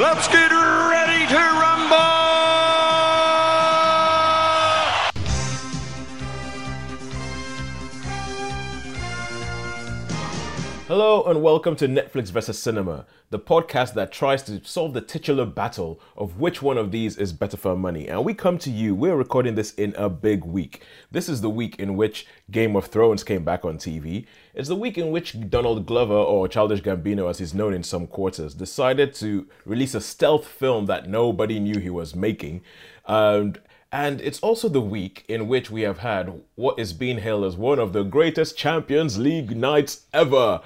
[0.00, 0.91] Let's get ready
[11.12, 12.58] Hello and welcome to Netflix vs.
[12.58, 17.18] Cinema, the podcast that tries to solve the titular battle of which one of these
[17.18, 18.08] is better for money.
[18.08, 20.82] And we come to you, we're recording this in a big week.
[21.10, 24.24] This is the week in which Game of Thrones came back on TV.
[24.54, 28.06] It's the week in which Donald Glover, or Childish Gambino as he's known in some
[28.06, 32.62] quarters, decided to release a stealth film that nobody knew he was making.
[33.06, 33.60] And
[33.92, 37.56] and it's also the week in which we have had what is being hailed as
[37.56, 40.60] one of the greatest Champions League nights ever.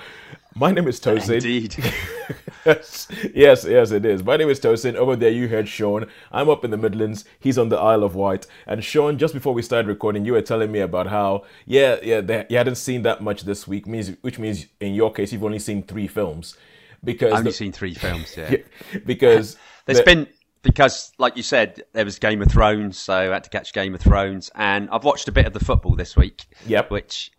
[0.55, 1.35] My name is Tosin.
[1.35, 1.75] Indeed.
[2.65, 4.25] yes, yes, yes, it is.
[4.25, 4.95] My name is Tosin.
[4.95, 6.07] Over there, you heard Sean.
[6.33, 7.25] I'm up in the Midlands.
[7.39, 8.47] He's on the Isle of Wight.
[8.67, 12.21] And Sean, just before we started recording, you were telling me about how, yeah, yeah,
[12.23, 15.45] they, you hadn't seen that much this week, means which means in your case, you've
[15.45, 16.57] only seen three films.
[17.05, 18.57] Because I've Only the- seen three films, yeah.
[19.05, 20.27] because There's the- been
[20.67, 23.95] because, like you said, there was Game of Thrones, so I had to catch Game
[23.95, 26.45] of Thrones, and I've watched a bit of the football this week.
[26.67, 26.91] Yep.
[26.91, 27.31] Which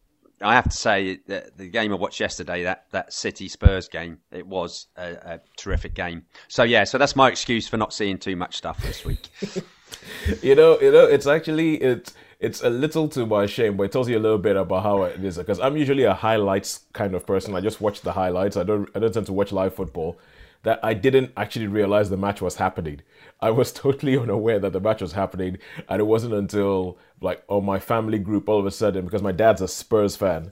[0.42, 4.20] I have to say, the, the game I watched yesterday, that that City Spurs game,
[4.32, 6.24] it was a, a terrific game.
[6.48, 9.28] So yeah, so that's my excuse for not seeing too much stuff this week.
[10.42, 13.92] you know, you know, it's actually it's it's a little to my shame, but it
[13.92, 15.38] tells you a little bit about how it is.
[15.38, 17.56] Because I'm usually a highlights kind of person.
[17.56, 18.56] I just watch the highlights.
[18.56, 20.18] I don't I don't tend to watch live football.
[20.64, 23.02] That I didn't actually realize the match was happening.
[23.40, 27.66] I was totally unaware that the match was happening, and it wasn't until like on
[27.66, 30.52] my family group all of a sudden because my dad's a Spurs fan.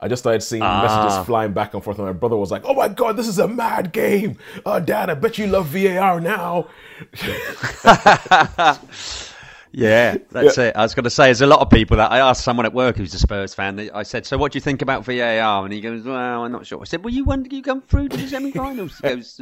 [0.00, 0.82] I just started seeing ah.
[0.82, 3.38] messages flying back and forth, and my brother was like, "Oh my god, this is
[3.38, 4.36] a mad game!
[4.66, 6.68] Oh, Dad, I bet you love VAR now."
[9.72, 10.76] Yeah, that's it.
[10.76, 12.74] I was going to say, there's a lot of people that I asked someone at
[12.74, 13.90] work who's a Spurs fan.
[13.94, 16.66] I said, "So, what do you think about VAR?" And he goes, "Well, I'm not
[16.66, 17.46] sure." I said, "Well, you won.
[17.50, 19.40] You come through to the semi-finals." He goes.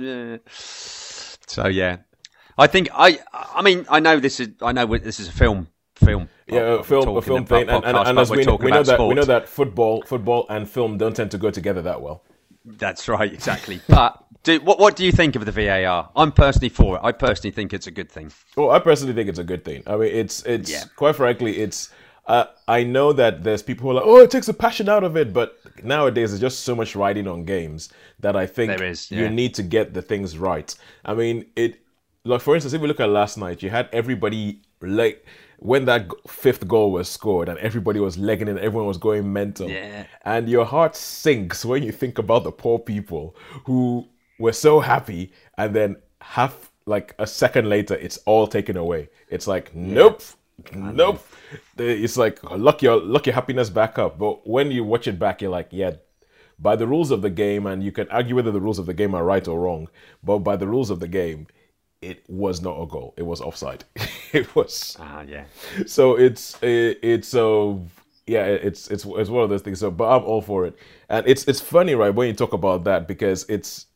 [1.46, 1.98] "So, yeah,
[2.56, 3.18] I think I.
[3.32, 4.50] I mean, I know this is.
[4.62, 5.68] I know this is a film.
[5.96, 6.28] Film.
[6.46, 8.80] Yeah, a film, a film thing, and, and, podcast, and as we, know- we know
[8.80, 12.00] about that we know that football, football, and film don't tend to go together that
[12.00, 12.24] well.
[12.64, 13.80] That's right, exactly.
[13.88, 16.10] but do, what what do you think of the VAR?
[16.16, 17.00] I'm personally for it.
[17.02, 18.32] I personally think it's a good thing.
[18.56, 19.82] Well, I personally think it's a good thing.
[19.86, 20.84] I mean, it's it's Yeah.
[20.96, 21.90] quite frankly, it's.
[22.26, 25.02] Uh, I know that there's people who are like, oh, it takes the passion out
[25.02, 27.88] of it, but nowadays there's just so much writing on games
[28.20, 30.72] that I think There is, you need to get the things right.
[31.04, 31.80] I mean, it
[32.24, 35.26] like for instance, if we look at last night, you had everybody like
[35.58, 39.68] when that fifth goal was scored and everybody was legging it, everyone was going mental.
[39.68, 40.04] Yeah.
[40.24, 43.34] And your heart sinks when you think about the poor people
[43.64, 44.06] who
[44.40, 49.08] were so happy and then half like a second later it's all taken away.
[49.28, 50.22] It's like nope.
[50.74, 51.24] Nope.
[51.78, 54.18] It's like lock your lock your happiness back up.
[54.18, 55.92] But when you watch it back, you're like, yeah,
[56.58, 58.92] by the rules of the game, and you can argue whether the rules of the
[58.94, 59.88] game are right or wrong,
[60.22, 61.46] but by the rules of the game,
[62.02, 63.14] it was not a goal.
[63.16, 63.84] It was offside.
[64.32, 65.44] it was Ah, yeah.
[65.86, 67.82] so it's it, it's so
[68.26, 70.76] yeah it's it's it's one of those things so but i'm all for it
[71.08, 73.86] and it's it's funny right when you talk about that because it's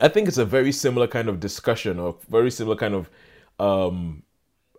[0.00, 3.10] i think it's a very similar kind of discussion or very similar kind of
[3.58, 4.22] um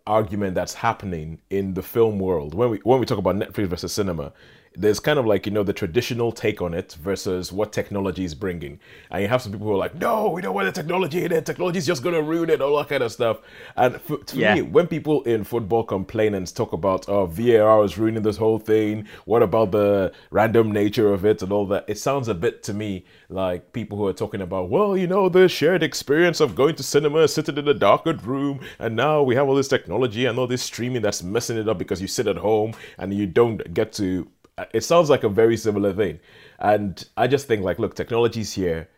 [0.08, 2.54] argument that's happening in the film world.
[2.54, 4.34] When we when we talk about netflix versus cinema
[4.80, 8.36] there's kind of like you know the traditional take on it versus what technology is
[8.36, 8.80] bringing.
[9.12, 11.32] And you have some people who are like no we don't want the technology in
[11.32, 11.46] it.
[11.46, 13.38] Technology is just going to ruin it all that kind of stuff.
[13.76, 14.56] And for, to Yeah.
[14.56, 18.60] me when people in football complain and talk about oh var is ruining this whole
[18.60, 19.08] thing.
[19.26, 21.86] What about the random nature of it and all that?
[21.88, 25.28] It sounds a bit to me like people who are talking about well you know
[25.30, 29.36] the shared experience of going to cinema sitting in a darkened room and now we
[29.36, 32.28] have all this technology and all this streaming that's messing it up because you sit
[32.28, 34.28] at home and you don't get to
[34.74, 36.20] it sounds like a very similar thing
[36.60, 38.90] and i just think like look technology's here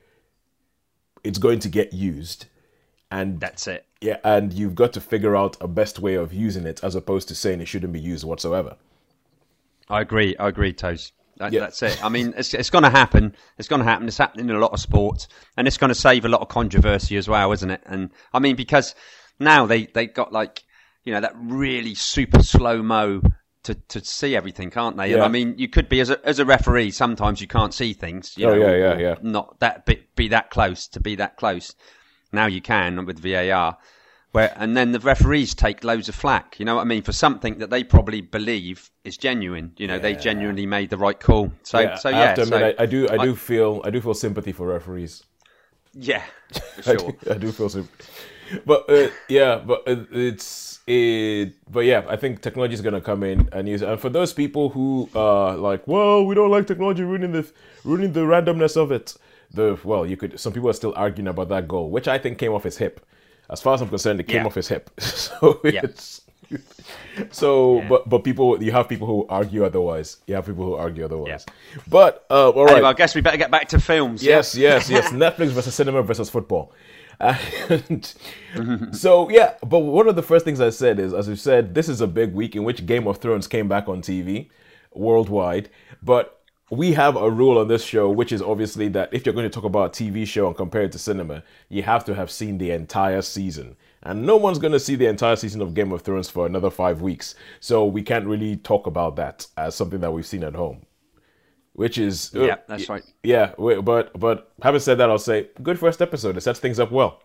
[1.24, 2.46] it's going to get used
[3.12, 3.86] and That's it.
[4.02, 7.28] yeah, and you've got to figure out a best way of using it as opposed
[7.30, 8.78] to saying it shouldn't be used whatsoever.
[9.90, 10.38] I agree.
[10.38, 11.12] I agree, Toes.
[11.38, 11.62] That, Yeah.
[11.62, 12.04] That's it.
[12.06, 13.36] I mean, it's, it's going to happen.
[13.58, 14.08] It's going to happen.
[14.08, 15.28] It's happening in a lot of sports,
[15.58, 17.82] and it's going to save a lot of controversy as well, isn't it?
[17.88, 18.94] And I mean, because
[19.40, 20.64] now they they got like
[21.04, 23.22] you know that really super slow mo
[23.74, 25.14] to, to see everything, can't they?
[25.14, 26.92] And I mean, you could be as a as a referee.
[26.92, 28.36] Sometimes you can't see things.
[28.38, 29.16] You Oh, know, yeah, yeah, yeah.
[29.22, 31.76] Not that be, be that close to be that close.
[32.32, 33.78] Now you can with VAR.
[34.32, 37.12] Where, and then the referees take loads of flack, you know what I mean, for
[37.14, 39.74] something that they probably believe is genuine.
[39.78, 41.52] You know, they genuinely made the right call.
[41.64, 44.00] So, yeah, so I yeah, to admit, I, I do, I do feel, I do
[44.00, 45.24] feel sympathy for referees.
[45.94, 46.98] yeah, for I sure.
[46.98, 48.06] do, I do feel sympathy.
[48.66, 51.54] But uh, yeah, but it's it.
[51.72, 53.82] But yeah, I think technology is gonna come in and use.
[53.82, 53.90] It.
[53.90, 57.48] And for those people who are like, well, we don't like technology ruining the
[57.84, 59.16] ruining the randomness of it.
[59.54, 60.40] the well, you could.
[60.40, 63.06] Some people are still arguing about that goal, which I think came off his hip.
[63.50, 64.46] As far as I'm concerned, it came Yeah.
[64.48, 64.90] off his hip.
[65.00, 65.82] so Yeah.
[65.84, 66.22] it's.
[67.32, 67.88] So, Yeah.
[67.90, 70.18] but but people, you have people who argue otherwise.
[70.28, 71.46] You have people who argue otherwise.
[71.88, 72.74] But uh, all right.
[72.76, 74.24] Anyway, I guess we better get back to films.
[74.24, 75.10] Yes, yes, yes.
[75.26, 76.72] Netflix versus cinema versus football.
[77.20, 78.14] And
[78.92, 81.90] so yeah, but one of the first things I said is, as you said, this
[81.90, 84.50] is a big week in which Game of Thrones came back on TV
[84.94, 85.70] worldwide.
[86.02, 86.40] But
[86.70, 89.54] we have a rule on this show, which is obviously that if you're going to
[89.54, 92.58] talk about a TV show and compare it to cinema, you have to have seen
[92.58, 93.76] the entire season.
[94.04, 96.70] And no one's going to see the entire season of Game of Thrones for another
[96.70, 97.36] five weeks.
[97.60, 100.86] So we can't really talk about that as something that we've seen at home.
[101.80, 103.04] Which is Yeah, that's right.
[103.24, 106.36] yeah, but but having said that, I'll say good first episode.
[106.36, 107.24] It sets things up well.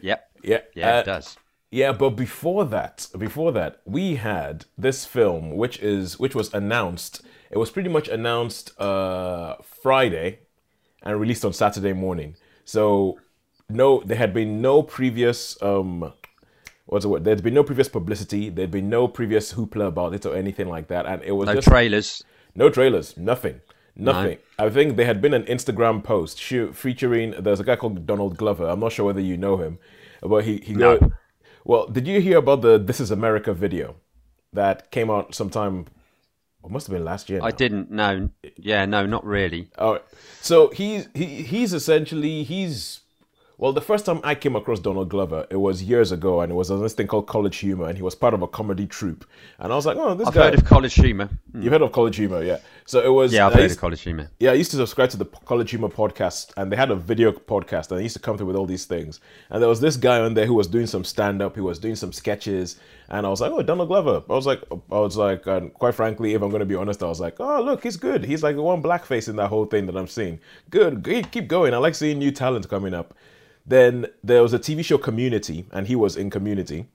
[0.00, 0.30] Yep.
[0.44, 1.36] Yeah, Yeah, uh, it does.
[1.72, 7.22] Yeah, but before that, before that, we had this film, which is which was announced.
[7.50, 10.38] It was pretty much announced uh, Friday
[11.02, 12.36] and released on Saturday morning.
[12.64, 13.18] So
[13.68, 16.12] no, there had been no previous um,
[16.86, 17.24] what's the word?
[17.24, 18.50] There'd been no previous publicity.
[18.50, 21.56] There'd been no previous hoopla about it or anything like that, and it was No
[21.56, 22.22] just trailers.
[22.58, 23.60] No trailers, nothing,
[23.94, 24.38] nothing.
[24.58, 27.30] I think there had been an Instagram post featuring.
[27.38, 28.66] There's a guy called Donald Glover.
[28.68, 29.78] I'm not sure whether you know him,
[30.20, 30.74] but he he.
[30.74, 30.98] No.
[30.98, 31.12] go-
[31.64, 33.96] well, did you hear about the "This Is America" video
[34.52, 35.86] that came out sometime?
[36.64, 37.40] It must have been last year.
[37.42, 37.90] I didn't.
[37.90, 38.30] No.
[38.56, 39.70] Yeah, no, not really.
[39.78, 40.02] All right.
[40.40, 43.00] So he's he, he's essentially he's
[43.58, 46.54] well the first time I came across Donald Glover it was years ago and it
[46.54, 49.24] was on this thing called College Humor and he was part of a comedy troupe
[49.58, 51.28] and I was like oh this I've guy heard of College Humor.
[51.52, 51.62] Hmm.
[51.62, 53.80] you've heard of College Humor yeah so it was Yeah, I've I heard used- of
[53.82, 54.30] College Humor.
[54.40, 57.32] yeah, I used to subscribe to the College Humor podcast, and they had a video
[57.32, 59.20] podcast, and I used to come through with all these things.
[59.50, 61.78] And there was this guy on there who was doing some stand up, he was
[61.78, 65.18] doing some sketches, and I was like, "Oh, Donald Glover." I was like, I was
[65.18, 67.82] like, and quite frankly, if I'm going to be honest, I was like, "Oh, look,
[67.82, 68.24] he's good.
[68.24, 70.40] He's like the one blackface in that whole thing that I'm seeing.
[70.70, 71.74] Good, keep going.
[71.74, 73.12] I like seeing new talent coming up."
[73.68, 76.86] Then there was a TV show Community, and he was in Community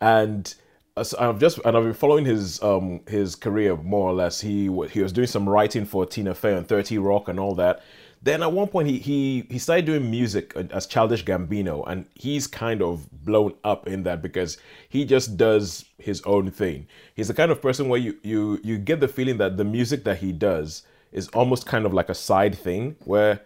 [0.00, 0.54] and
[0.96, 4.40] uh, I've just and I've been following his um his career more or less.
[4.40, 7.82] He he was doing some writing for Tina Fey and Thirty Rock and all that.
[8.22, 12.46] Then at one point he he he started doing music as Childish Gambino, and he's
[12.46, 14.58] kind of blown up in that because
[14.88, 16.86] he just does his own thing.
[17.14, 20.04] He's the kind of person where you you you get the feeling that the music
[20.04, 20.82] that he does
[21.12, 23.40] is almost kind of like a side thing where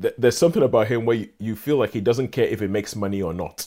[0.00, 2.68] th- there's something about him where you, you feel like he doesn't care if it
[2.70, 3.66] makes money or not.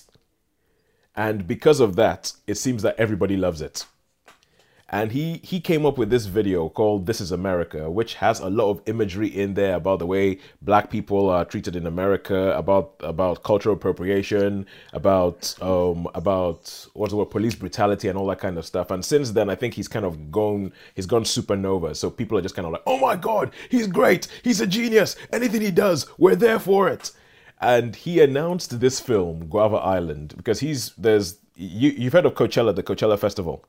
[1.15, 3.85] And because of that, it seems that everybody loves it.
[4.89, 8.49] And he he came up with this video called "This Is America," which has a
[8.51, 12.93] lot of imagery in there about the way Black people are treated in America, about
[12.99, 18.59] about cultural appropriation, about um about what's the word, police brutality, and all that kind
[18.59, 18.91] of stuff.
[18.91, 21.95] And since then, I think he's kind of gone he's gone supernova.
[21.95, 24.27] So people are just kind of like, "Oh my God, he's great!
[24.43, 25.15] He's a genius!
[25.33, 27.11] Anything he does, we're there for it."
[27.61, 32.75] and he announced this film Guava Island because he's there's you you've heard of Coachella
[32.75, 33.63] the Coachella festival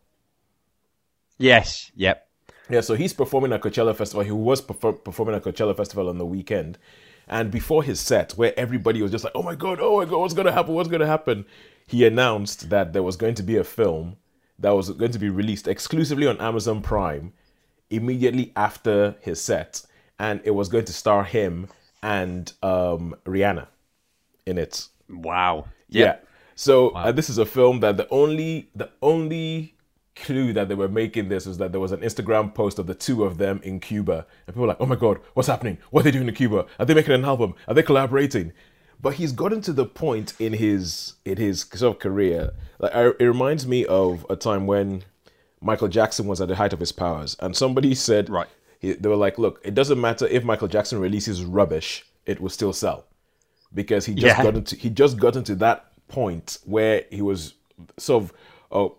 [1.38, 1.91] Yes.
[1.97, 2.27] Yep.
[2.71, 6.19] yeah so he's performing at Coachella festival he was perfor- performing at Coachella festival on
[6.19, 6.79] the weekend
[7.29, 10.19] and before his set where everybody was just like oh my god oh my god
[10.19, 11.44] what's gonna happen what's gonna happen
[11.87, 14.17] he announced that there was going to be a film
[14.59, 17.33] that was going to be released exclusively on Amazon Prime
[17.91, 19.83] immediately after his set
[20.19, 21.69] and it was going to star him
[22.03, 23.69] and um, Rihanna
[24.47, 25.67] in it Wow.
[25.88, 26.16] yeah.
[26.57, 29.75] So uh, this is a film that the only the only
[30.16, 32.94] clue that they were making this was that there was an Instagram post of the
[32.94, 35.78] two of them in Cuba, and people were like, "Oh my god, what's happening?
[35.90, 36.66] What are they doing in Cuba?
[36.78, 37.54] Are they making an album?
[37.68, 38.52] Are they collaborating?"
[39.00, 42.52] But he's gotten to the point in his in his sort of career.
[42.78, 45.04] Like I, it reminds me of a time when
[45.61, 48.49] Michael Jackson was at the height of his powers, and somebody said, Right.
[48.78, 52.50] he, they were like, "Look, it doesn't matter if Michael Jackson releases rubbish; it will
[52.50, 53.04] still sell."
[53.75, 54.42] because he just Yeah.
[54.42, 57.54] got into he just got into that point where he was
[57.99, 58.32] sort of
[58.73, 58.94] uh,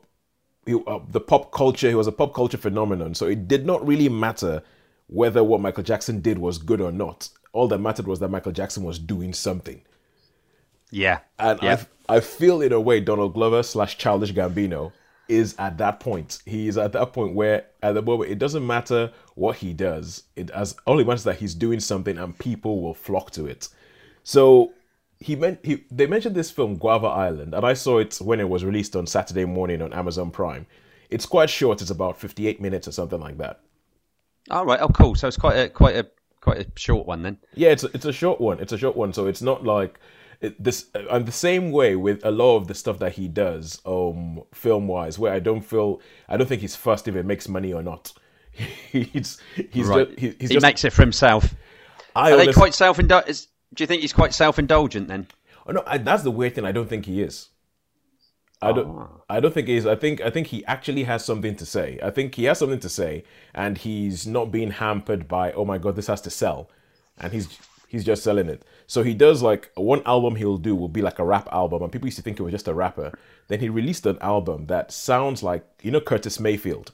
[0.68, 3.86] he, uh, the pop culture he was a pop culture phenomenon so it did not
[3.88, 4.62] really matter
[5.08, 8.52] whether what Michael Jackson did was good or not all that mattered was that Michael
[8.52, 9.82] Jackson was doing something
[10.92, 11.20] Yeah.
[11.40, 11.82] and Yep.
[12.10, 14.94] I I feel in a way Donald Glover slash Childish Gambino
[15.28, 16.40] is at that point.
[16.46, 20.24] He is at that point where at the moment it doesn't matter what he does.
[20.38, 23.68] It as only matters that he's doing something and people will flock to it.
[24.24, 24.77] So
[25.20, 28.50] he meant he they mentioned this film Guava Island, and I saw it when it
[28.50, 30.66] was released on Saturday morning on Amazon Prime.
[31.10, 31.82] It's quite short.
[31.82, 33.62] It's about fifty-eight minutes or something like that.
[34.50, 34.80] All right.
[34.82, 35.16] Oh, cool.
[35.16, 36.08] So it's quite a quite a
[36.42, 37.38] quite a short one then.
[37.56, 38.60] Yeah, it's a, it's a short one.
[38.60, 40.00] It's a short one, so it's not like
[40.42, 40.86] it, this.
[41.10, 44.88] And the same way with a lot of the stuff that he does, um, film
[44.88, 47.82] wise, where I don't feel, I don't think he's fussed if it makes money or
[47.82, 48.14] not.
[48.92, 49.40] he's
[49.72, 50.08] he's Right.
[50.08, 51.56] just he, he's he just makes it for himself.
[52.16, 53.48] I Are they quite self indulgent?
[53.78, 55.28] Do you think he's quite self indulgent then?
[55.68, 56.66] Oh, no, I, that's the weird thing.
[56.66, 57.50] I don't think he is.
[58.60, 58.88] I don't.
[58.88, 59.22] Oh.
[59.30, 59.86] I don't think he is.
[59.86, 60.20] I think.
[60.20, 62.00] I think he actually has something to say.
[62.02, 65.78] I think he has something to say, and he's not being hampered by, oh my
[65.78, 66.72] god, this has to sell,
[67.20, 67.56] and he's
[67.88, 68.66] he's just selling it.
[68.88, 71.92] So he does like one album he'll do will be like a rap album, and
[71.92, 73.12] people used to think it was just a rapper.
[73.48, 76.94] Then he released an album that sounds like you know Curtis Mayfield.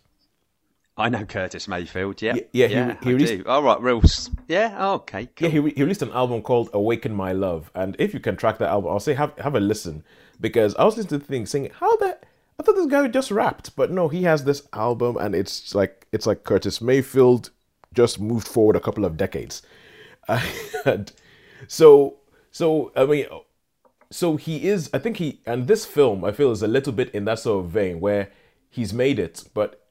[0.96, 2.22] I know Curtis Mayfield.
[2.22, 3.44] Yeah, yeah, he- yeah, he I released- do.
[3.48, 4.02] All right, real.
[4.48, 5.48] Yeah, oh, okay, cool.
[5.48, 8.36] Yeah, he, re- he released an album called "Awaken My Love," and if you can
[8.36, 10.04] track that album, I'll say have have a listen
[10.40, 12.18] because I was listening to the thing saying how the
[12.60, 16.06] I thought this guy just rapped, but no, he has this album and it's like
[16.12, 17.50] it's like Curtis Mayfield
[17.96, 19.64] just moved forward a couple of decades,
[20.86, 21.12] and
[21.68, 22.18] so
[22.52, 23.26] so I mean.
[24.12, 27.10] So he is, I think he, and this film I feel is a little bit
[27.16, 28.30] in that sort of vein where
[28.70, 29.83] he's made it, but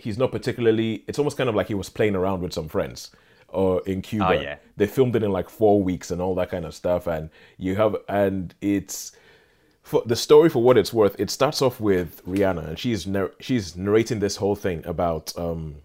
[0.00, 1.04] he's not particularly.
[1.06, 3.10] It's almost kind of like he was playing around with some friends,
[3.48, 4.28] or in Cuba.
[4.28, 4.56] Oh, yeah.
[4.76, 7.76] They filmed it in like four weeks and all that kind of stuff, and you
[7.76, 9.12] have, and it's
[9.82, 11.18] for the story for what it's worth.
[11.18, 15.76] It starts off with Rihanna, and she's nar- she's narrating this whole thing about um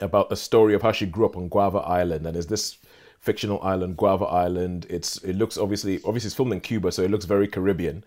[0.00, 2.78] about a story of how she grew up on Guava Island, and is this
[3.18, 4.86] fictional island, Guava Island.
[4.90, 8.04] It's it looks obviously obviously it's filmed in Cuba, so it looks very Caribbean,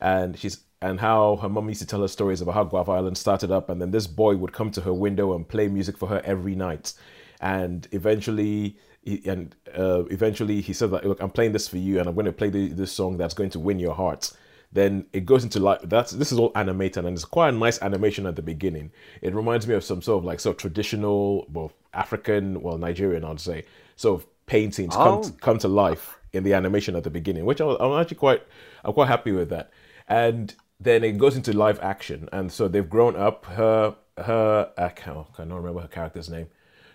[0.00, 3.16] and she's and how her mom used to tell her stories about how Guava Island
[3.16, 6.08] started up, and then this boy would come to her window and play music for
[6.08, 6.92] her every night,
[7.40, 8.76] and eventually.
[9.04, 12.14] He, and uh, eventually he said that look i'm playing this for you and i'm
[12.14, 14.30] going to play the, this song that's going to win your heart
[14.72, 17.82] then it goes into like that's this is all animated and it's quite a nice
[17.82, 21.48] animation at the beginning it reminds me of some sort of like sort of traditional
[21.52, 23.64] well african well nigerian i'd say
[23.96, 25.30] sort of paintings come, Oh.
[25.40, 28.42] come to life in the animation at the beginning which i'm actually quite
[28.84, 29.72] i'm quite happy with that
[30.06, 34.88] and then it goes into live action and so they've grown up her her i
[34.88, 36.48] can't, I can't remember her character's name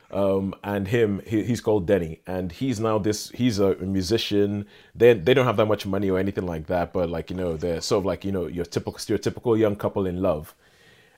[0.09, 3.29] um, and him, he, he's called Denny, and he's now this.
[3.31, 4.65] He's a musician.
[4.95, 7.57] They they don't have that much money or anything like that, but like you know,
[7.57, 10.55] they're sort of like you know your typical stereotypical young couple in love,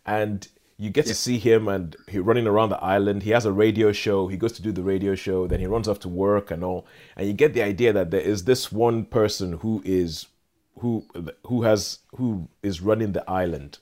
[0.07, 0.47] and
[0.77, 3.23] you get to see him and he running around the island.
[3.23, 4.27] He has a radio show.
[4.27, 5.45] He goes to do the radio show.
[5.45, 6.88] Then he runs off to work and all.
[7.17, 10.27] And you get the idea that there is this one person who is
[10.79, 11.05] who
[11.48, 13.77] who has who is running the island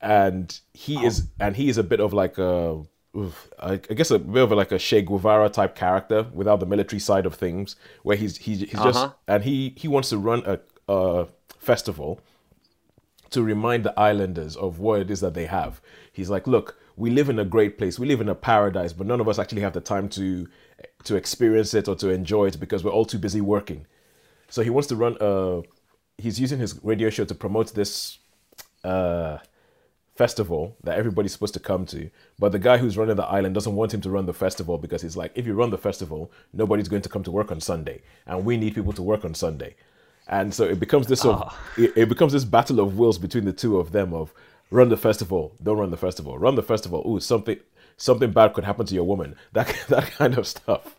[0.00, 2.82] and he is and he is a bit of like a
[3.58, 7.26] I, guess a bit of like a Che Guevara type character without the military side
[7.26, 9.12] of things, where he's he's, he's just Uh-huh.
[9.26, 11.26] and he he wants to run a, a
[11.58, 12.20] festival
[13.30, 15.80] to remind the islanders of what it is that they have.
[16.12, 19.06] He's like, look, we live in a great place, we live in a paradise, but
[19.06, 20.46] none of us actually have the time to
[21.04, 23.86] to experience it or to enjoy it because we're all too busy working.
[24.50, 25.62] So he wants to run a.
[26.18, 28.18] He's using his radio show to promote this
[28.84, 29.38] uh,
[30.16, 32.10] festival that everybody's supposed to come to.
[32.38, 35.00] But the guy who's running the island doesn't want him to run the festival because
[35.00, 38.02] he's like, if you run the festival, nobody's going to come to work on Sunday,
[38.26, 39.76] and we need people to work on Sunday.
[40.28, 43.46] And so it becomes this sort of, it, it becomes this battle of wills between
[43.46, 44.32] the two of them of
[44.70, 47.02] run the festival, don't run the festival, run the festival.
[47.06, 47.58] Ooh, something
[47.96, 49.36] something bad could happen to your woman.
[49.52, 50.96] That that kind of stuff.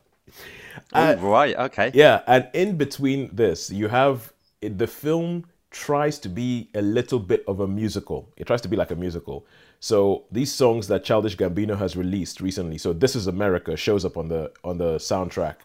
[0.93, 1.91] Oh, right, okay.
[1.93, 7.43] Yeah, and in between this, you have the film tries to be a little bit
[7.47, 8.29] of a musical.
[8.37, 9.45] It tries to be like a musical.
[9.79, 14.17] So these songs that Childish Gambino has released recently, so "This Is America" shows up
[14.17, 15.55] on the on the soundtrack.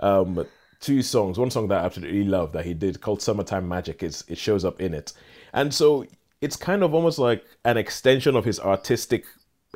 [0.00, 0.46] Um,
[0.80, 4.24] two songs, one song that I absolutely love that he did called "Summertime Magic." It's,
[4.28, 5.12] it shows up in it,
[5.52, 6.06] and so
[6.40, 9.24] it's kind of almost like an extension of his artistic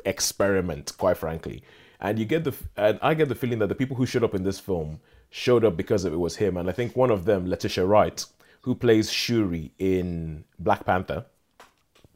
[0.05, 1.63] experiment, quite frankly.
[1.99, 4.35] And you get the and I get the feeling that the people who showed up
[4.35, 4.99] in this film
[5.29, 6.57] showed up because it was him.
[6.57, 8.23] And I think one of them, Letitia Wright,
[8.61, 11.25] who plays Shuri in Black Panther.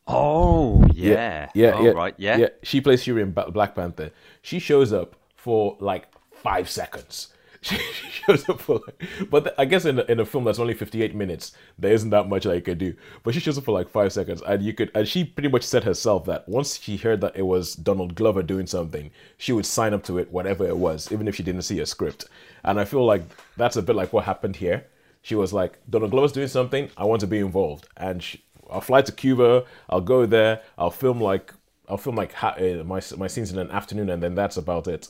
[0.07, 1.49] Oh, yeah.
[1.53, 2.37] yeah, oh, yeah, right, yeah.
[2.37, 2.47] yeah.
[2.63, 4.11] She plays Shuri in Black Panther.
[4.41, 7.33] She shows up for like five seconds.
[7.63, 7.77] She,
[8.25, 10.73] shows up for like, but th- I guess in a, in a film that's only
[10.73, 12.93] fifty eight minutes, there isn't that much that you could do.
[13.23, 15.63] But she shows up for like five seconds, and you could, and she pretty much
[15.63, 19.65] said herself that once she heard that it was Donald Glover doing something, she would
[19.65, 22.25] sign up to it, whatever it was, even if she didn't see a script.
[22.63, 23.23] And I feel like
[23.57, 24.85] that's a bit like what happened here.
[25.23, 28.81] She was like, Donald Glover's doing something, I want to be involved, and she, I'll
[28.81, 31.53] fly to Cuba, I'll go there, I'll film like
[31.87, 34.87] I'll film like ha- uh, my my scenes in an afternoon, and then that's about
[34.87, 35.09] it.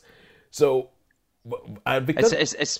[0.49, 0.89] So,
[1.85, 2.77] and because It's, it's,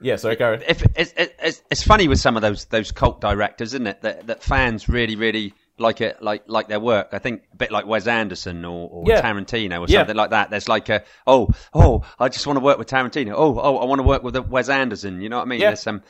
[0.00, 3.86] yeah, sorry, if, it's, it's, it's funny with some of those those cult directors, isn't
[3.86, 4.02] it?
[4.02, 7.08] That, that fans really, really like it, like like their work.
[7.12, 9.22] I think a bit like Wes Anderson or, or Yeah.
[9.22, 10.00] Tarantino or Yeah.
[10.00, 10.50] something like that.
[10.50, 13.32] There's like a oh oh I just want to work with Tarantino.
[13.36, 15.20] Oh oh I want to work with Wes Anderson.
[15.20, 15.60] You know what I mean?
[15.60, 15.68] Yeah.
[15.68, 16.02] There's some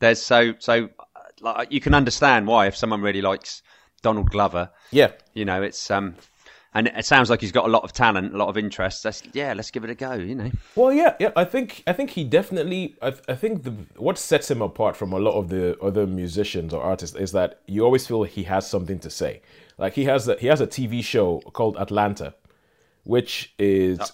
[0.00, 3.62] there's so so uh, like you can understand why if someone really likes
[4.02, 6.14] Donald Glover, Yeah, you know it's um
[6.72, 9.04] and it sounds like he's got a lot of talent, a lot of interest.
[9.04, 10.12] Let's, yeah, let's give it a go.
[10.12, 10.50] You know.
[10.76, 11.30] Well, yeah, yeah.
[11.34, 12.96] I think I think he definitely.
[13.02, 16.72] I, I think the what sets him apart from a lot of the other musicians
[16.72, 19.42] or artists is that you always feel he has something to say.
[19.78, 22.34] Like he has a, he has a TV show called Atlanta,
[23.02, 24.08] which is oh.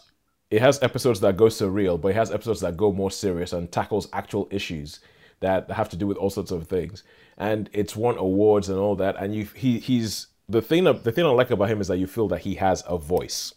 [0.51, 3.71] it has episodes that go surreal, but it has episodes that go more serious and
[3.71, 5.01] tackles actual issues
[5.41, 7.03] that have to do with all sorts of things.
[7.37, 9.17] And it's won awards and all that.
[9.21, 12.07] And you he he's the thing the thing I like about him is that you
[12.07, 13.55] feel that he has a voice,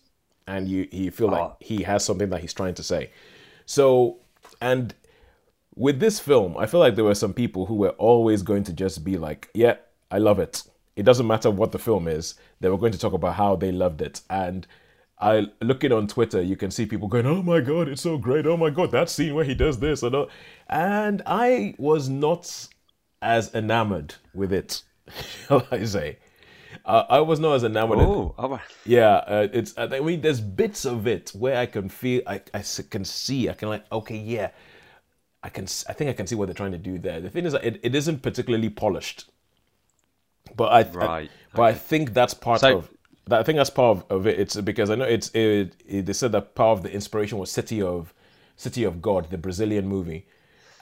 [0.48, 1.58] and you you feel like oh.
[1.60, 3.12] he has something that he's trying to say.
[3.66, 4.18] So
[4.62, 4.94] and
[5.76, 8.74] with this film, I feel like there were some people who were always going to
[8.74, 9.76] just be like, "Yeah,
[10.12, 10.64] I love it."
[10.96, 13.72] It doesn't matter what the film is; they were going to talk about how they
[13.72, 14.22] loved it.
[14.30, 14.66] And
[15.20, 18.18] I look it on Twitter, you can see people going, "Oh my god, it's so
[18.18, 18.48] great!
[18.48, 20.30] Oh my god, that scene where he does this and all."
[20.68, 22.68] And I was not
[23.22, 24.82] as enamored with it,
[25.48, 26.18] shall I say?
[26.90, 28.00] Uh, I was not as enamored.
[28.00, 28.62] Oh, all right.
[28.84, 29.76] Yeah, uh, it's.
[29.78, 33.54] I mean, there's bits of it where I can feel, I, I can see, I
[33.54, 34.50] can like, okay, yeah,
[35.44, 35.66] I can.
[35.88, 37.22] I think I can see what they're trying to do there.
[37.22, 39.30] The thing is, it, it isn't particularly polished,
[40.56, 42.90] but I, I- Right, but I think that's part So- of.
[43.28, 44.40] That, I think that's part of, of it.
[44.40, 45.30] It's because I know it's.
[45.36, 48.12] It, it, they said that part of the inspiration was City of,
[48.56, 50.26] City of God, the Brazilian movie,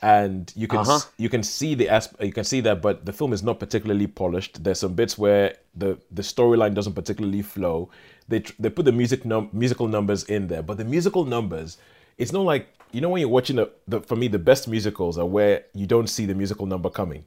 [0.01, 1.00] and you can Uh-huh.
[1.18, 4.08] you can see the asp- you can see that, but the film is not particularly
[4.08, 4.63] polished.
[4.63, 7.89] There's some bits where the the storyline doesn't particularly flow.
[8.27, 11.77] They tr- they put the music num- musical numbers in there, but the musical numbers,
[12.18, 15.18] it's not like you know when you're watching the, the for me the best musicals
[15.18, 17.24] are where you don't see the musical number coming,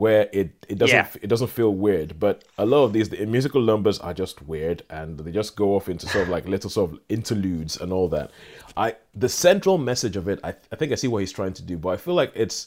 [0.00, 1.08] where it it doesn't Yeah.
[1.24, 2.10] it doesn't feel weird.
[2.18, 5.74] But a lot of these the musical numbers are just weird, and they just go
[5.76, 8.30] off into sort of like little sort of interludes and all that.
[8.76, 11.62] I the central message of it, I, I think I see what he's trying to
[11.62, 12.58] do, but I feel like it's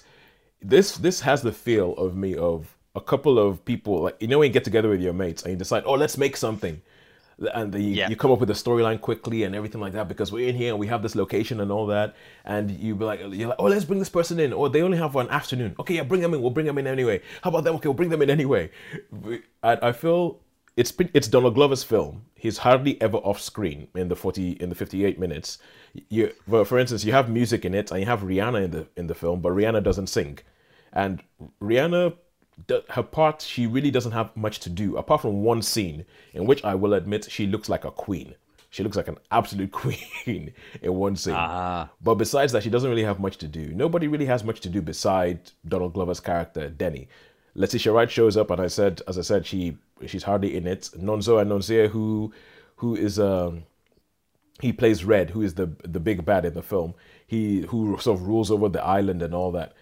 [0.62, 4.38] this this has the feel of me of a couple of people like you know
[4.40, 6.80] when you get together with your mates and you decide oh let's make something
[7.54, 8.10] and the, Yeah.
[8.10, 10.70] you come up with a storyline quickly and everything like that because we're in here
[10.70, 12.16] and we have this location and all that.
[12.46, 14.54] And you be like you're like oh let's bring this person in.
[14.54, 15.76] Or they only have one afternoon.
[15.80, 16.42] Okay yeah bring them in.
[16.42, 17.22] We'll bring them in anyway.
[17.42, 17.76] How about them?
[17.76, 18.72] Okay we'll bring them in anyway.
[19.64, 20.40] I, I feel
[20.76, 22.26] it's it's Donald Glover's film.
[22.36, 25.60] He's hardly ever off screen in the 40 in the 58 minutes.
[26.10, 28.88] You for, for instance you have music in it and you have Rihanna in the
[28.98, 30.40] in the film but Rihanna doesn't sing.
[30.92, 31.24] And
[31.62, 32.14] Rihanna
[32.68, 36.46] the, her part she really doesn't have much to do apart from one scene in
[36.46, 38.36] which I will admit she looks like a queen.
[38.70, 41.36] She looks like an absolute queen in one scene.
[41.38, 41.90] Ah.
[42.02, 43.68] But besides that, she doesn't really have much to do.
[43.74, 47.08] Nobody really has much to do beside Donald Glover's character Denny.
[47.56, 50.90] Letitia Wright shows up, and I said, as I said, she she's hardly in it.
[50.98, 52.34] Nonso Anozie, who
[52.78, 53.64] who is um
[54.60, 56.96] he plays Red, who is the the big bad in the film.
[57.28, 59.74] He who sort of rules over the island and all that.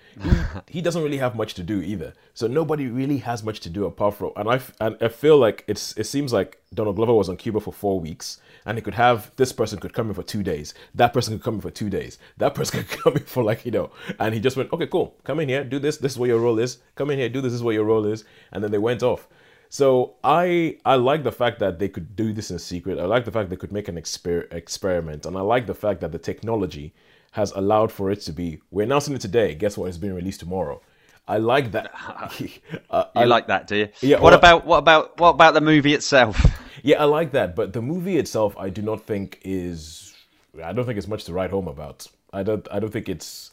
[0.67, 2.13] He, doesn't really have much to do either.
[2.33, 4.31] So nobody really has much to do apart from.
[4.35, 7.59] And I and I feel like it's it seems like Donald Glover was on Cuba
[7.59, 10.73] for four weeks, and he could have this person could come in for two days,
[10.95, 13.65] that person could come in for two days, that person could come in for like
[13.65, 15.97] you know, and he just went, okay, cool, come in here, do this.
[15.97, 16.79] This is what your role is.
[16.95, 17.51] Come in here, do this.
[17.51, 19.27] This is what your role is, and then they went off.
[19.69, 22.99] So I I like the fact that they could do this in secret.
[22.99, 26.01] I like the fact they could make an exper- experiment, and I like the fact
[26.01, 26.93] that the technology
[27.31, 28.59] has allowed for it to be.
[28.71, 29.55] We're announcing it today.
[29.55, 29.87] Guess what?
[29.87, 30.81] It's being released tomorrow.
[31.27, 31.91] I like that.
[32.89, 33.89] uh, You I, like that, do you?
[34.01, 36.43] Yeah, What well- about what about what about the movie itself?
[36.83, 37.55] yeah, I like that.
[37.55, 40.13] But the movie itself, I do not think is.
[40.61, 42.07] I don't think it's much to write home about.
[42.33, 42.67] I don't.
[42.71, 43.51] I don't think it's.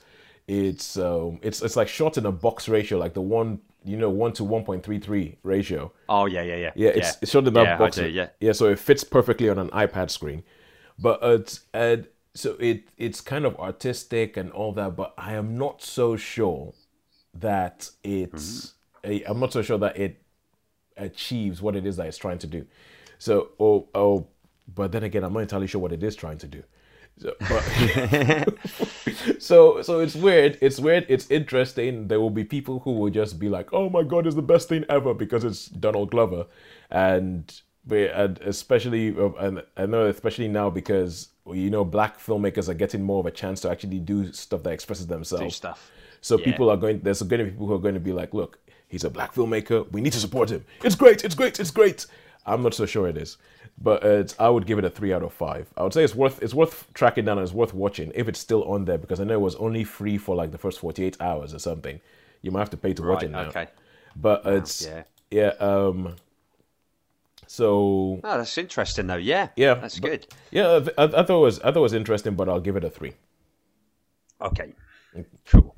[0.49, 1.39] It's um.
[1.43, 4.45] It's it's like shot in a box ratio, like the one you know one to
[4.45, 5.93] one point three three ratio.
[6.09, 6.73] Oh yeah, yeah, yeah.
[6.75, 7.97] Yeah, it's, it's shot in that yeah, box.
[7.97, 8.29] Do, yeah.
[8.41, 10.43] yeah, so it fits perfectly on an iPad screen.
[10.99, 14.97] But uh, it's and so it it's kind of artistic and all that.
[14.97, 16.75] But I am not so sure
[17.35, 18.75] that it's.
[19.05, 20.23] I- I'm not so sure that it
[20.97, 22.67] achieves what it is that it's trying to do.
[23.19, 24.29] So oh oh,
[24.75, 26.63] but then again, I'm not entirely sure what it is trying to do.
[27.19, 28.55] So, but,
[29.39, 30.59] so so it's weird.
[30.61, 31.07] It's weird.
[31.09, 32.09] It's interesting.
[32.09, 34.69] There will be people who will just be like, "Oh my god, it's the best
[34.69, 36.47] thing ever" because it's Donald Glover,
[36.91, 39.09] and but- especially
[39.41, 43.31] and I know especially now because you know black filmmakers are getting more of a
[43.31, 45.45] chance to actually do stuff that expresses themselves.
[45.45, 45.91] Do stuff.
[46.21, 46.45] So Yeah.
[46.45, 47.01] people are going.
[47.01, 49.35] There's going to be people who are going to be like, "Look, he's a black
[49.35, 49.91] filmmaker.
[49.93, 50.65] We need to support him.
[50.85, 51.25] It's great.
[51.25, 51.59] It's great.
[51.61, 52.07] It's great."
[52.47, 53.37] I'm not so sure it is,
[53.81, 55.67] but uh, it's, I would give it a three out of five.
[55.77, 58.39] I would say it's worth it's worth tracking down and it's worth watching if it's
[58.39, 61.17] still on there because I know it was only free for like the first 48
[61.21, 62.01] hours or something.
[62.43, 63.43] You might have to pay to watch it now.
[63.49, 63.69] okay.
[64.17, 65.03] But it's yeah.
[65.31, 65.49] yeah.
[65.61, 66.17] Um.
[67.51, 69.17] So Oh, that's interesting though.
[69.17, 69.49] Yeah.
[69.57, 70.27] yeah, That's but- good.
[70.51, 72.77] Yeah, I, I, I thought it was I thought it was interesting, but I'll give
[72.77, 73.15] it a three.
[74.41, 74.73] Okay.
[75.47, 75.75] Cool.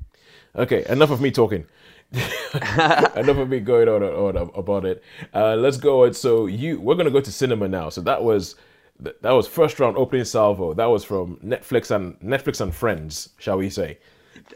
[0.55, 1.65] Okay, enough of me talking.
[2.11, 5.01] enough of me going on and on about it.
[5.33, 6.13] Uh, let's go on.
[6.13, 7.89] So you, we're gonna go to cinema now.
[7.89, 8.55] So that was
[8.99, 10.73] that was first round opening salvo.
[10.73, 13.97] That was from Netflix and Netflix and Friends, shall we say?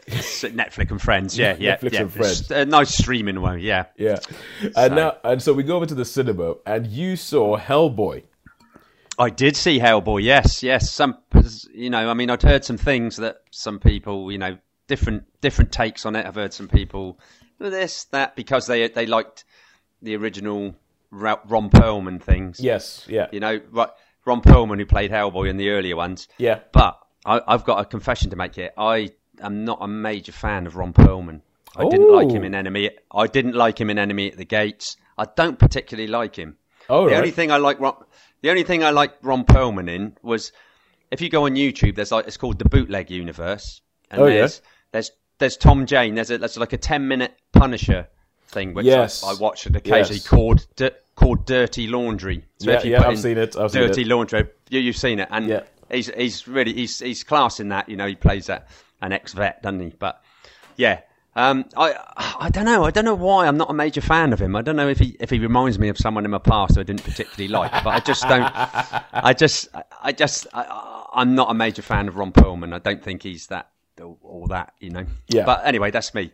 [0.06, 2.00] Netflix and Friends, yeah, yeah, Netflix yeah.
[2.02, 2.50] and Friends.
[2.50, 3.86] A nice streaming one, yeah.
[3.96, 4.18] Yeah.
[4.74, 8.24] And now, and so we go over to the cinema, and you saw Hellboy.
[9.18, 10.22] I did see Hellboy.
[10.22, 10.90] Yes, yes.
[10.90, 11.16] Some,
[11.72, 15.72] you know, I mean, I'd heard some things that some people, you know, different different
[15.72, 16.26] takes on it.
[16.26, 17.18] I've heard some people
[17.60, 19.44] oh, this that because they they liked
[20.02, 20.74] the original
[21.10, 22.60] Ron Perlman things.
[22.60, 23.06] Yes.
[23.08, 23.28] Yeah.
[23.32, 23.60] You know,
[24.24, 26.28] Ron Perlman who played Hellboy in the earlier ones.
[26.38, 26.60] Yeah.
[26.72, 28.70] But I, I've got a confession to make here.
[28.76, 31.40] I am not a major fan of Ron Perlman.
[31.76, 32.90] I didn't like him in Enemy.
[33.12, 34.96] I didn't like him in Enemy at the Gates.
[35.18, 36.56] I don't particularly like him.
[36.88, 37.18] Oh, the right.
[37.18, 37.94] only thing I like Ron,
[38.42, 40.52] the only thing I like Ron Perlman in was
[41.10, 44.34] if you go on YouTube, there's like it's called the Bootleg Universe, and Oh, yeah.
[44.36, 46.14] there's there's there's Tom Jane.
[46.14, 48.08] There's a there's like a ten minute Punisher
[48.48, 49.22] thing which Yes.
[49.24, 50.28] I, I watch it occasionally Yes.
[50.28, 52.44] called di- called Dirty Laundry.
[52.58, 54.06] So Yeah, if you yeah, I've seen it, I've seen Dirty it.
[54.08, 54.46] Laundry.
[54.70, 55.62] You, you've seen it, and Yeah.
[55.90, 57.88] he's he's really he's he's class in that.
[57.88, 58.68] You know, he plays that
[59.00, 59.94] an ex vet, doesn't he?
[59.98, 60.22] But
[60.76, 61.00] yeah.
[61.34, 61.94] Um, I
[62.40, 62.84] I don't know.
[62.84, 64.56] I don't know why I'm not a major fan of him.
[64.56, 66.80] I don't know if he if he reminds me of someone in my past who
[66.80, 67.72] I didn't particularly like.
[67.84, 68.50] But I just don't.
[69.12, 69.68] I just
[70.02, 72.72] I just I, I'm not a major fan of Ron Perlman.
[72.72, 73.68] I don't think he's that
[74.00, 74.72] all that.
[74.80, 75.04] You know.
[75.28, 75.44] Yeah.
[75.44, 76.32] But anyway, that's me.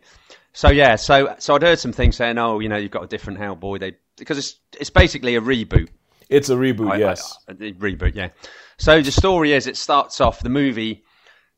[0.53, 0.95] So yeah.
[0.95, 3.81] So so I'd heard some things saying, oh, you know, you've got a different Hellboy.
[3.81, 5.89] They because it's it's basically a reboot.
[6.29, 6.91] It's a reboot.
[6.91, 7.37] I- yes.
[7.49, 8.29] I- I- reboot, yeah.
[8.77, 11.03] So the story is it starts off the movie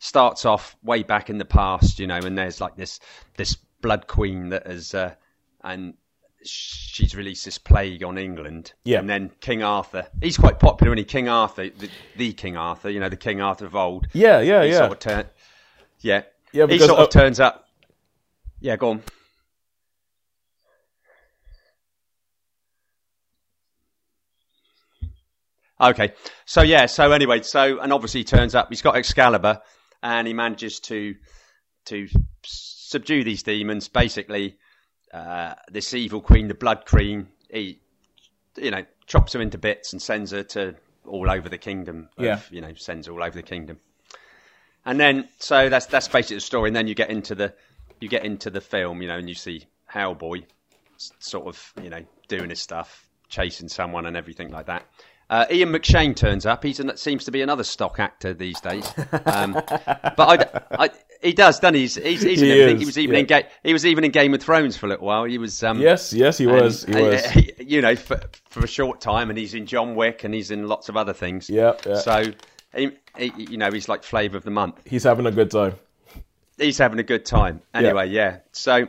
[0.05, 2.99] starts off way back in the past, you know, and there's like this
[3.37, 5.13] this blood queen that has uh,
[5.63, 5.95] and
[6.43, 8.73] she's released this plague on England.
[8.83, 8.99] Yeah.
[8.99, 10.07] And then King Arthur.
[10.21, 11.03] He's quite popular, isn't he?
[11.05, 14.07] King Arthur, the, the King Arthur, you know, the King Arthur of old.
[14.13, 14.39] yeah.
[14.41, 14.63] Yeah.
[14.63, 14.77] He Yeah.
[14.77, 15.25] sort of turn,
[16.01, 16.21] yeah.
[16.51, 17.67] Yeah, he because, sort of uh, turns up.
[18.61, 19.03] Yeah, go on.
[25.81, 26.13] Okay,
[26.45, 28.67] so yeah, so anyway, so and obviously he turns up.
[28.69, 29.59] He's got Excalibur,
[30.03, 31.15] and he manages to
[31.85, 32.07] to
[32.43, 33.87] subdue these demons.
[33.87, 34.55] Basically,
[35.13, 37.79] uh, this evil queen, the Blood Queen, he
[38.57, 42.09] you know chops her into bits and sends her to all over the kingdom.
[42.17, 42.39] Of, Yeah.
[42.49, 43.79] you know, sends her all over the kingdom.
[44.85, 46.69] And then, so that's that's basically the story.
[46.69, 47.53] And then you get into the
[47.99, 50.45] you get into the film, you know, and you see Hellboy
[50.97, 54.85] sort of, you know, doing his stuff, chasing someone and everything like that.
[55.29, 56.63] Uh, Ian McShane turns up.
[56.63, 58.87] He's an, seems to be another stock actor these days.
[59.25, 60.89] Um, but I, I,
[61.21, 61.81] he does, doesn't he?
[61.81, 63.19] He's, he's, he's He is, He was even yeah.
[63.21, 65.23] in Ga- he was even in Game of Thrones for a little while.
[65.23, 66.13] He was um, Yes.
[66.13, 66.37] Yes.
[66.37, 66.83] He was.
[66.83, 67.25] He was.
[67.25, 70.33] uh, he- you know, for, for a short time, and he's in John Wick, and
[70.33, 71.49] he's in lots of other things.
[71.49, 71.97] Yeah, yeah.
[71.97, 72.25] So,
[72.75, 74.79] he, he, you know, he's like flavour of the month.
[74.85, 75.73] He's having a good time.
[76.59, 77.61] He's having a good time.
[77.73, 78.37] Anyway, yeah.
[78.51, 78.87] So,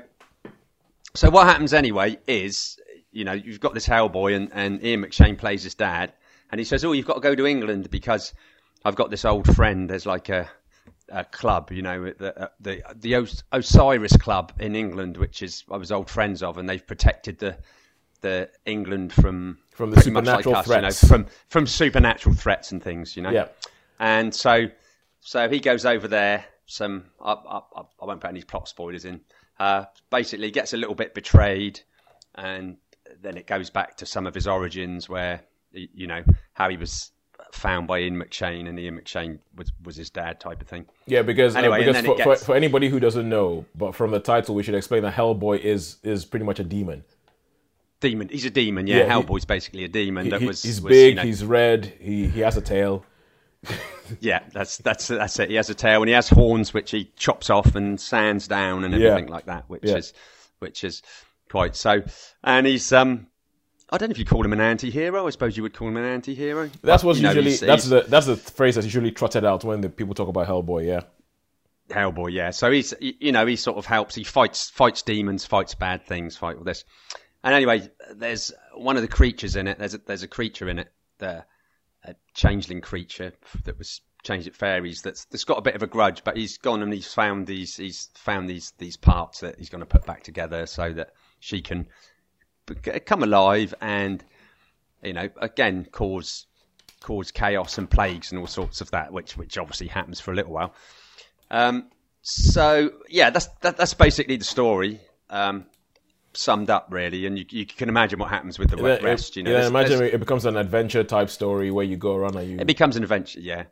[1.15, 2.79] so what happens anyway is,
[3.13, 6.13] you know, you've got this Hellboy, and, and Ian McShane plays his dad,
[6.51, 8.35] and he says, "Oh, you've got to go to England because
[8.85, 9.89] I've got this old friend.
[9.91, 10.49] There's like a."
[11.09, 15.77] A club, you know, the the the Os- Osiris Club in England, which is I
[15.77, 17.57] was old friends of, and they've protected the
[18.23, 21.09] the England from From the much like supernatural us, you know, threats.
[21.09, 23.31] from from supernatural threats and things, you know.
[23.31, 23.47] Yeah.
[24.01, 24.67] And so,
[25.21, 26.45] so he goes over there.
[26.67, 27.61] Some I, I,
[28.01, 29.21] I won't put any plot spoilers in.
[29.61, 31.81] Uh, basically, gets a little bit betrayed,
[32.35, 32.79] and
[33.23, 35.43] then it goes back to some of his origins, where
[35.95, 36.23] you know
[36.55, 37.11] how he was
[37.53, 40.87] found by Ian McShane, and Ian McShane was was his dad, type of thing.
[41.07, 43.95] Yeah, because uh, Anyway, and because for, it for, for anybody who doesn't know, but
[43.95, 47.05] from the title, we should explain that Hellboy is is pretty much a demon.
[48.01, 48.87] Demon, he's a demon.
[48.87, 50.63] Yeah, Yeah, he- Hellboy's basically a demon He- that was.
[50.63, 53.05] he's was, big, you know- he's red, he he has a tail.
[54.21, 55.51] Yeah, that's that's that's it.
[55.51, 58.85] He has a tail and he has horns which he chops off and sands down
[58.85, 59.09] and Yeah.
[59.09, 59.97] everything like that, which Yeah.
[59.97, 60.13] is
[60.61, 61.03] which is
[61.51, 62.03] quite so.
[62.45, 63.27] And he's um,
[63.89, 65.27] I don't know if you call him an anti-hero.
[65.27, 66.71] I suppose you would call him an anti-hero.
[66.83, 69.81] That's what's you know, usually that's the that's the phrase that's usually trotted out when
[69.81, 70.87] the people talk about Hellboy.
[70.87, 71.03] Yeah,
[71.89, 72.33] Hellboy.
[72.33, 74.15] Yeah, so he's you know he sort of helps.
[74.15, 76.85] He fights fights demons, fights bad things, fight all this.
[77.45, 79.79] And anyway, there's one of the creatures in it.
[79.79, 81.45] There's a, there's a creature in it, the
[82.03, 83.33] a changeling creature
[83.65, 85.03] that was changed at fairies.
[85.03, 87.77] That's that's got a bit of a grudge, but he's gone and he's found these
[87.77, 91.63] he's found these these parts that he's going to put back together so that she
[91.63, 91.87] can
[92.75, 94.25] come alive and
[95.03, 96.47] you know again cause
[97.01, 100.35] cause chaos and plagues and all sorts of that, which which obviously happens for a
[100.35, 100.75] little while.
[101.51, 101.89] Um,
[102.23, 105.01] so yeah, that's that, that's basically the story.
[105.31, 105.67] Um,
[106.33, 109.37] summed up really, and you, you can imagine what happens with the rest.
[109.37, 112.15] You know, yeah, There's- imagine there's- it becomes an adventure type story where you go
[112.15, 112.59] around and you.
[112.59, 113.41] it becomes an adventure.
[113.41, 113.65] Yeah,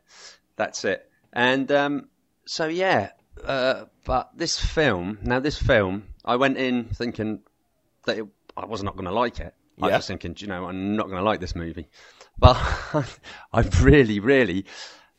[0.55, 1.07] that's it.
[1.33, 2.07] And um,
[2.45, 3.11] so yeah,
[3.43, 7.41] uh, but this film now, this film, I went in thinking
[8.05, 8.25] that it,
[8.57, 9.53] I was not going to like it.
[9.81, 9.97] I Yeah.
[9.97, 11.87] was thinking, you know, I'm not going to like this movie.
[12.37, 12.57] But
[13.53, 14.65] I really, really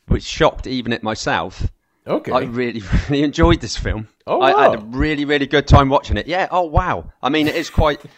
[0.06, 1.66] was shocked even at myself.
[2.06, 2.30] Okay.
[2.30, 4.08] I really, really enjoyed this film.
[4.26, 6.26] Oh, I, I had a really, really good time watching it.
[6.26, 6.46] Yeah.
[6.50, 7.10] Oh, wow.
[7.22, 8.00] I mean, it is quite.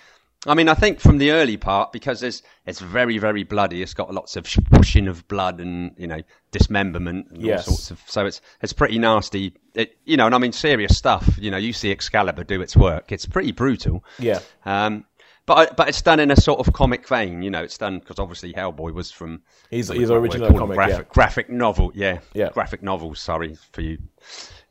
[0.46, 3.82] I mean, I think from the early part because it's it's very, very bloody.
[3.82, 6.22] It's got lots of whooshing of blood and you know
[6.52, 7.66] dismemberment and Yes.
[7.68, 8.00] all sorts of.
[8.10, 9.54] So it's it's pretty nasty.
[9.74, 11.28] It, you know, and I mean serious stuff.
[11.40, 13.10] You know, you see Excalibur do its work.
[13.10, 14.04] It's pretty brutal.
[14.18, 14.38] yeah.
[14.64, 15.04] Um,
[15.44, 17.42] but I- but it's done in a sort of comic vein.
[17.42, 20.60] You know, it's done because obviously Hellboy was from He's he's original comic.
[20.60, 20.74] them Yeah.
[20.74, 21.90] graphic, graphic novel.
[21.96, 22.50] Yeah, Yeah.
[22.50, 23.18] graphic novels.
[23.18, 23.98] Sorry for you.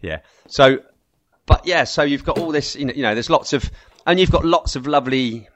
[0.01, 0.19] Yeah.
[0.47, 0.80] So,
[1.45, 2.75] but yeah, so you've got all this.
[2.77, 3.69] You know, you know, there's lots of,
[4.06, 5.49] and you've got lots of lovely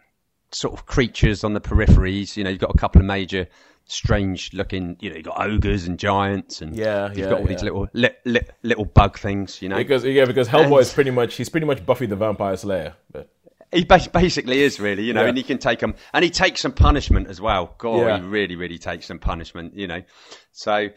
[0.51, 2.35] sort of creatures on the peripheries.
[2.37, 3.47] You know, you've got a couple of major.
[3.85, 7.47] Strange looking, you know, you've got ogres and giants, and Yeah, you've yeah, got all
[7.47, 9.75] these little li- li- little bug things, you know.
[9.75, 12.93] Because yeah, because Hellboy is pretty much he's pretty much Buffy the Vampire Slayer.
[13.11, 13.29] But
[13.73, 15.29] He basically is really, you know, Yeah.
[15.29, 17.73] and he can take them, and he takes some punishment as well.
[17.79, 18.19] God, Yeah.
[18.19, 20.03] he really, really takes some punishment, you know.
[20.51, 20.89] So,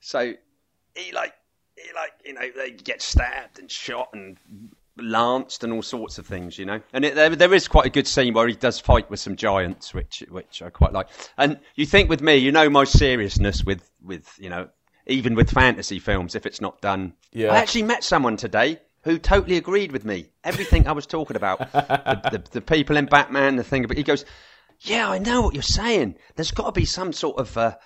[0.00, 0.32] so
[0.94, 1.34] he like,
[1.76, 4.38] he like, you know, they get stabbed and shot and
[4.98, 6.80] lanced and all sorts of things, you know.
[6.92, 9.36] And it, there, there is quite a good scene where he does fight with some
[9.36, 11.08] giants, which, which I quite like.
[11.38, 14.68] And you think with me, you know, my seriousness with, with, you know,
[15.06, 17.14] even with fantasy films, if it's not done.
[17.32, 17.52] Yeah.
[17.52, 20.30] I actually met someone today who totally agreed with me.
[20.44, 23.84] Everything I was talking about, the, the, the people in Batman, the thing.
[23.86, 24.24] But he goes,
[24.80, 26.16] "Yeah, I know what you're saying.
[26.36, 27.76] There's got to be some sort of, uh,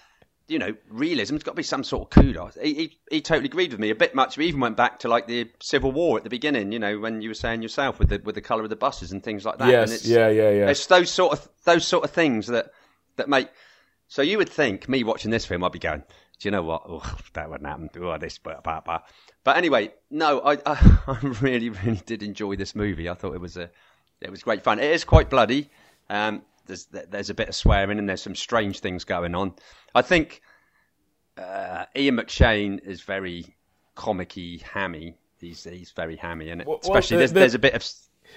[0.48, 1.34] you know, realism.
[1.34, 3.90] There's got to be some sort of kudos." He, he, he totally agreed with me
[3.90, 4.36] a bit much.
[4.36, 6.72] We even went back to like the Civil War at the beginning.
[6.72, 9.12] You know, when you were saying yourself with the with the color of the buses
[9.12, 9.68] and things like that.
[9.68, 10.68] Yes, and it's, yeah, yeah, yeah.
[10.68, 12.70] It's those sort of those sort of things that
[13.16, 13.48] that make.
[14.08, 16.82] So you would think me watching this film, I'd be going, "Do you know what?
[16.88, 17.90] Oh, that wouldn't happen.
[18.00, 19.00] Oh, this, blah, blah, blah."
[19.42, 23.08] But anyway, no, I, I I really really did enjoy this movie.
[23.08, 23.70] I thought it was a
[24.20, 24.78] it was great fun.
[24.78, 25.70] It is quite bloody.
[26.08, 29.54] Um, there's there's a bit of swearing and there's some strange things going on.
[29.94, 30.42] I think
[31.38, 33.54] uh, Ian McShane is very
[33.96, 35.16] comicky, hammy.
[35.40, 37.84] He's he's very hammy, and Well, well, especially the- there's the- there's a bit of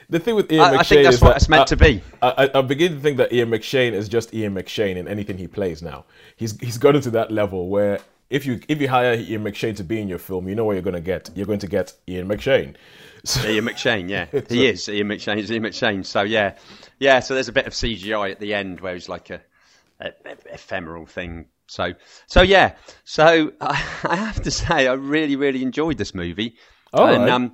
[0.10, 1.66] The thing with Ian I- McShane I think that's is what that it's meant I-
[1.66, 2.02] to be.
[2.22, 5.38] I, I, I begin to think that Ian McShane is just Ian McShane in anything
[5.38, 6.06] he plays now.
[6.36, 9.84] He's he's gotten to that level where if you if you hire Ian McShane to
[9.84, 11.30] be in your film, you know what you're going to get.
[11.36, 12.76] You're going to get Ian McShane.
[13.26, 15.40] So, Ian McShane, yeah, he is Ian McShane.
[15.40, 16.06] Is Ian McShane.
[16.06, 16.56] So yeah,
[17.00, 17.20] yeah.
[17.20, 19.42] So there's a bit of CGI at the end where he's like a,
[20.00, 21.48] a, a ephemeral thing.
[21.68, 21.96] So
[22.28, 22.76] so yeah.
[23.04, 23.72] So I,
[24.06, 26.56] I have to say I really really enjoyed this movie.
[26.94, 27.30] All and right.
[27.30, 27.54] um,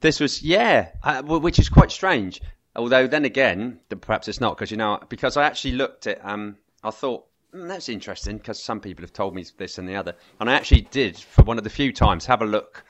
[0.00, 2.40] this was yeah, uh, well, which is quite strange.
[2.76, 6.56] Although then again, perhaps it's not because you know because I actually looked at um,
[6.84, 7.26] I thought.
[7.54, 10.54] "Hmm, that's interesting because some people have told me this and the other, and I
[10.54, 12.84] actually did for one of the few times have a look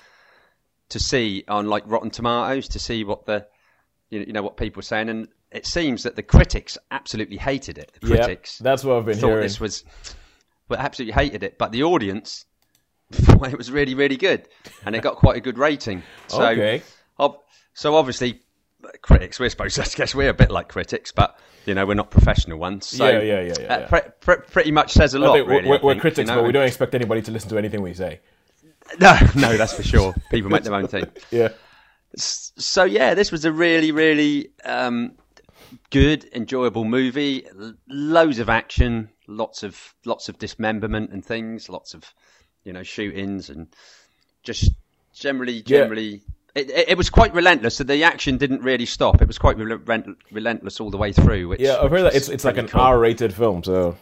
[0.88, 3.46] to see on like Rotten Tomatoes to see what the
[4.11, 7.92] you know, what people were saying, and it seems that the critics absolutely hated it.
[8.00, 9.42] The yeah, critics that's what I've been thought hearing.
[9.42, 9.85] this was,
[10.68, 12.44] well, absolutely hated it, but the audience
[13.12, 14.48] thought it was really really good,
[14.87, 16.03] and it got quite a good rating.
[16.29, 16.83] So, Okay.
[17.18, 17.40] ob-
[17.74, 18.40] so obviously,
[19.03, 21.94] critics we're supposed to I guess we're a bit like critics, but you know we're
[21.94, 22.87] not professional ones.
[22.87, 23.87] So, Yeah, yeah, yeah, yeah, uh, yeah.
[23.87, 25.35] pre- pre- pretty much says a lot.
[25.35, 26.40] think really, we're, we're think, critics, you know?
[26.40, 28.20] but we don't expect anybody to listen to anything we say.
[29.01, 30.14] No, no, that's for sure.
[30.31, 31.07] People make their own thing.
[31.31, 31.49] Yeah.
[32.16, 35.12] so yeah, this was a really, really um,
[35.90, 37.47] good, enjoyable movie.
[37.88, 42.05] Loads of action, lots of lots of dismemberment and things, lots of
[42.64, 43.68] you know shootings and
[44.42, 44.70] just
[45.12, 46.14] generally, generally.
[46.14, 46.23] It,
[46.55, 47.77] it, it was quite relentless.
[47.77, 49.21] So the action didn't really stop.
[49.23, 51.49] It was quite relent- relentless all the way through.
[51.49, 52.81] Which, Yeah, I've heard that it's it's like an cool.
[52.81, 53.97] R-rated film, so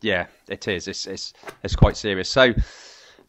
[0.00, 0.88] Yeah, it is.
[0.88, 2.28] It's it's it's quite serious.
[2.28, 2.52] So,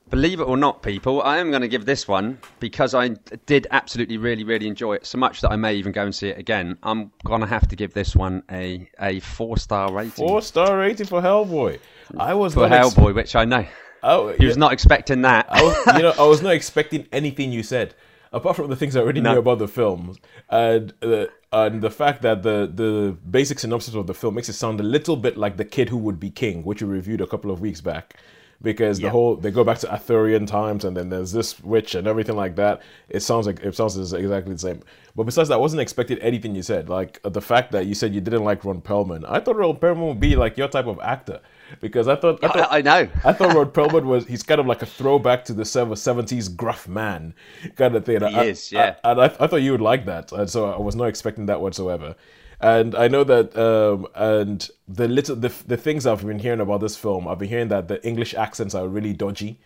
[0.10, 3.10] believe it or not, people, I am going to give this one because I
[3.46, 6.28] did absolutely really really enjoy it so much that I may even go and see
[6.30, 6.78] it again.
[6.84, 10.78] I'm going to have to give this one a a four star rating four star
[10.78, 11.80] rating for Hellboy.
[12.18, 13.66] I was for not ex- Hellboy, which I know
[14.08, 15.48] Oh, he was not expecting that.
[15.50, 17.96] I was, you know, I was not expecting anything you said,
[18.36, 19.34] apart from the things I already No.
[19.34, 20.02] knew about the film,
[20.50, 21.26] and uh,
[21.64, 22.92] and the fact that the the
[23.38, 25.98] basic synopsis of the film makes it sound a little bit like the kid who
[26.06, 28.16] would be king, which we reviewed a couple of weeks back.
[28.62, 32.08] Because the whole they go back to Arthurian times, and then there's this witch and
[32.08, 32.82] everything like that.
[33.10, 34.80] It sounds like it sounds exactly the same.
[35.16, 36.88] But besides that, I wasn't expecting anything you said.
[36.90, 39.24] Like the fact that you said you didn't like Ron Perlman.
[39.28, 41.42] I thought Ron Perlman would be like your type of actor,
[41.82, 43.10] because I thought I thought I, I know.
[43.24, 46.88] I thought Rod Perlman was he's kind of like a throwback to the seventies gruff
[46.88, 47.34] man
[47.76, 48.22] kind of thing.
[48.22, 48.96] He I, is, yeah.
[49.04, 51.46] I, and I, I thought you would like that, and so I was not expecting
[51.48, 52.16] that whatsoever.
[52.62, 56.80] And I know that, um, and the little the, the things I've been hearing about
[56.80, 59.60] this film, I've been hearing that the English accents are really dodgy,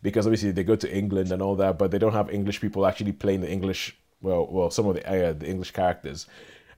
[0.00, 2.86] because obviously they go to England and all that, but they don't have English people
[2.86, 6.26] actually playing the English well, well, some of the uh, the English characters,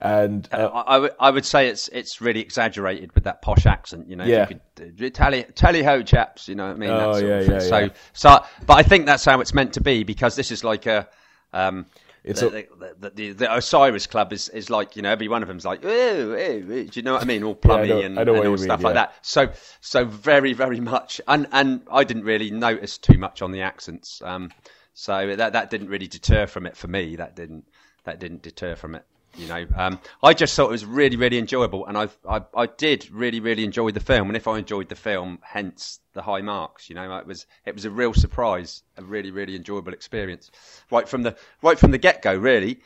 [0.01, 4.09] and uh, I, I would say it's it's really exaggerated with that posh accent.
[4.09, 4.49] You know, Yeah.
[4.49, 6.49] You could, uh, tally tally ho chaps.
[6.49, 6.91] You know what I mean?
[6.91, 7.89] Oh, That sort of yeah, yeah, so yeah.
[8.13, 11.09] so, but I think that's how it's meant to be because this is like a.
[11.53, 11.87] Um,
[12.25, 15.43] It's the, a- the, the, the, Osiris Club is, is like you know every one
[15.43, 18.37] of them's like do you know what I mean all plummy know- and, and all
[18.45, 19.07] you mean, stuff like yeah.
[19.07, 23.53] that so so very very much and and I didn't really notice too much on
[23.53, 24.51] the accents um
[24.93, 27.65] so that that didn't really deter from it for me that didn't
[28.05, 29.05] that didn't deter from it
[29.39, 32.67] you know um I just thought it was really really enjoyable and I I I
[32.67, 36.43] did really really enjoy the film and if I enjoyed the film hence the high
[36.43, 40.51] marks you know it was it was a real surprise a really really enjoyable experience
[40.91, 42.81] right from the right from the get go really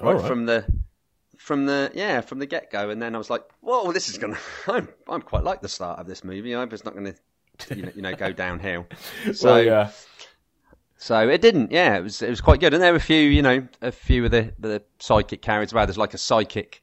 [0.00, 0.26] right, right.
[0.26, 0.66] from the
[1.42, 4.18] from the yeah from the get go, and then I was like, "Whoa, this is
[4.18, 4.38] gonna."
[4.68, 6.54] I'm I'm quite like the start of this movie.
[6.54, 7.14] I'm just not gonna,
[7.74, 8.86] you know, you know go downhill.
[9.34, 9.90] So well, yeah,
[11.02, 11.72] so it didn't.
[11.72, 13.90] Yeah, it was it was quite good, and there were a few, you know, a
[13.90, 15.74] few of the the psychic characters.
[15.74, 16.80] Well, there's like a psychic,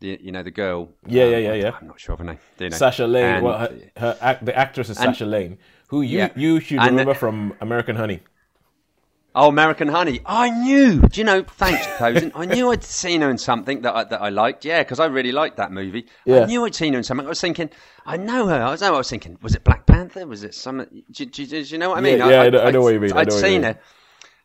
[0.00, 0.88] you, you know, the girl.
[1.06, 1.72] Yeah, um, yeah, yeah, yeah.
[1.78, 2.38] I'm not sure of her name.
[2.56, 2.76] Do you know?
[2.76, 3.24] Sasha Lane.
[3.36, 6.28] And- well, her, her the actress is Sasha Lane, who you Yeah.
[6.34, 8.20] you should And- remember from American Honey.
[9.40, 10.20] Oh, American Honey.
[10.26, 11.00] I knew.
[11.00, 11.44] Do you know?
[11.44, 12.32] Thanks, Posen.
[12.34, 14.64] I knew I'd seen her in something that I, that I liked.
[14.64, 16.06] Yeah, because I really liked that movie.
[16.24, 16.40] Yeah.
[16.40, 17.24] I knew I'd seen her in something.
[17.24, 17.70] I was thinking,
[18.04, 18.60] I know her.
[18.60, 20.26] I was, I was thinking, was it Black Panther?
[20.26, 20.78] Was it some?
[21.12, 22.18] Do, do, do you know what I mean?
[22.18, 23.12] Yeah, yeah, I know- I know what you mean.
[23.12, 23.78] I I'd know what you seen her,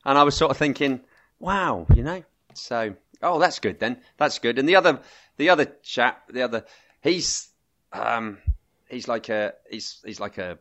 [0.06, 1.02] and I was sort of thinking,
[1.40, 2.24] wow, you know.
[2.54, 3.98] So, oh, that's good then.
[4.18, 4.60] That's good.
[4.60, 5.00] And the other,
[5.38, 6.66] the other chap, the other,
[7.02, 7.48] he's,
[7.94, 8.38] um,
[8.90, 10.60] he's like a, he's he's like a.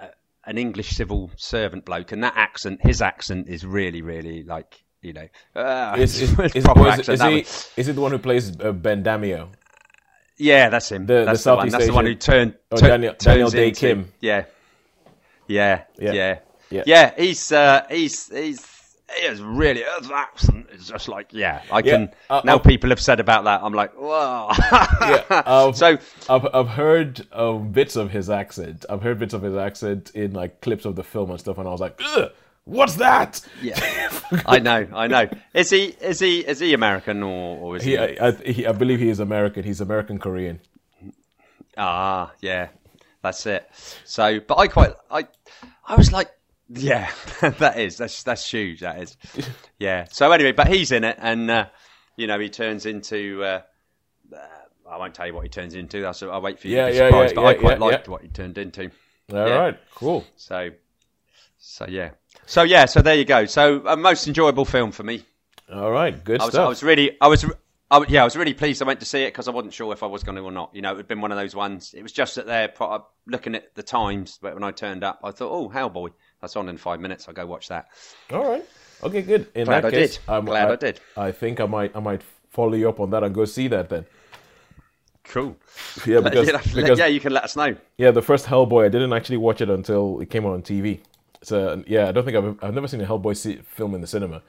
[0.00, 0.10] a, a
[0.44, 5.12] an English civil servant bloke, and that accent, his accent is really, really like you
[5.12, 7.08] know, uh, Is, is, is, accent.
[7.08, 9.50] is he is it the one who plays uh, Ben Daimio?
[10.38, 11.06] Yeah, that's him.
[11.06, 11.58] The- the that's the, one.
[11.70, 12.54] Southeast That's the one who Asian- turned.
[12.72, 14.12] Oh, turn- Daniel- Daniel Dae into- Kim.
[14.20, 14.44] Yeah.
[15.46, 16.12] Yeah, Yeah.
[16.12, 16.38] yeah,
[16.70, 16.82] Yeah.
[16.86, 18.60] yeah, He's uh, he's he's
[19.16, 21.62] he is really his accent is just like yeah.
[21.70, 22.56] I Yeah, can uh, now.
[22.56, 23.62] uh, people have said about that.
[23.62, 24.50] I'm like, whoa.
[25.00, 28.84] Yeah, um, so I've I've heard um, bits of his accent.
[28.90, 31.66] I've heard bits of his accent in like clips of the film and stuff, and
[31.66, 32.30] I was like, Ugh,
[32.64, 33.78] "What's that?" yeah,
[34.46, 35.28] I know, I know.
[35.54, 37.92] Is he is he is he American or, or is he?
[37.92, 39.64] He, I, I, he, I believe he is American.
[39.64, 40.60] He's American Korean.
[41.76, 42.68] Ah, yeah,
[43.22, 43.68] that's it.
[44.04, 45.26] So, but I quite, I,
[45.86, 46.28] I was like,
[46.68, 48.80] yeah, that is, that's that's huge.
[48.80, 49.16] That is,
[49.78, 50.06] yeah.
[50.10, 51.66] So anyway, but he's in it, and uh,
[52.16, 53.42] you know, he turns into.
[53.42, 53.60] Uh,
[54.34, 54.38] uh,
[54.90, 56.00] I won't tell you what he turns into.
[56.00, 57.34] That's, I'll wait for you Yeah, to be yeah, surprised.
[57.36, 58.90] yeah, but I quite liked what he turned into.
[59.32, 60.24] All right, cool.
[60.36, 60.70] So,
[61.58, 62.12] so yeah,
[62.46, 63.44] so yeah, so there you go.
[63.44, 65.24] So a most enjoyable film for me.
[65.70, 66.64] All right, good I was, stuff.
[66.64, 67.44] I was really, I was,
[67.90, 69.92] I, yeah, I was really pleased I went to see it because I wasn't sure
[69.92, 70.70] if I was going to or not.
[70.74, 71.92] You know, it had been one of those ones.
[71.92, 75.20] It was just that they're pro- looking at the times, but when I turned up,
[75.22, 77.26] I thought, oh, Hellboy, that's on in five minutes.
[77.28, 77.88] I'll go watch that.
[78.32, 78.64] All right.
[79.02, 79.46] Okay, good.
[79.54, 80.28] In Glad that I case, did.
[80.28, 81.00] I'm- Glad I, I did.
[81.16, 83.88] I think I might I might follow you up on that and go see that
[83.88, 84.06] then.
[85.24, 85.56] Cool.
[86.06, 87.76] Yeah, because, yeah, because yeah, you can let us know.
[87.98, 91.00] yeah, the first Hellboy I didn't actually watch it until it came out on TV.
[91.42, 94.42] So yeah, I don't think I've I've never seen a Hellboy film in the cinema.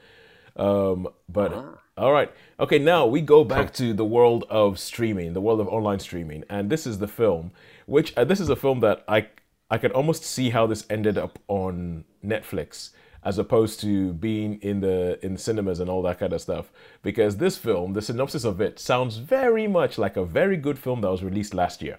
[0.56, 1.78] Um, but Ah.
[1.96, 2.78] all right, okay.
[2.78, 6.68] Now we go back to the world of streaming, the world of online streaming, and
[6.70, 7.52] this is the film,
[7.86, 9.28] which uh, this is a film that I
[9.70, 12.90] I could almost see how this ended up on Netflix
[13.22, 16.72] as opposed to being in the in cinemas and all that kind of stuff.
[17.02, 21.02] Because this film, the synopsis of it, sounds very much like a very good film
[21.02, 21.98] that was released last year.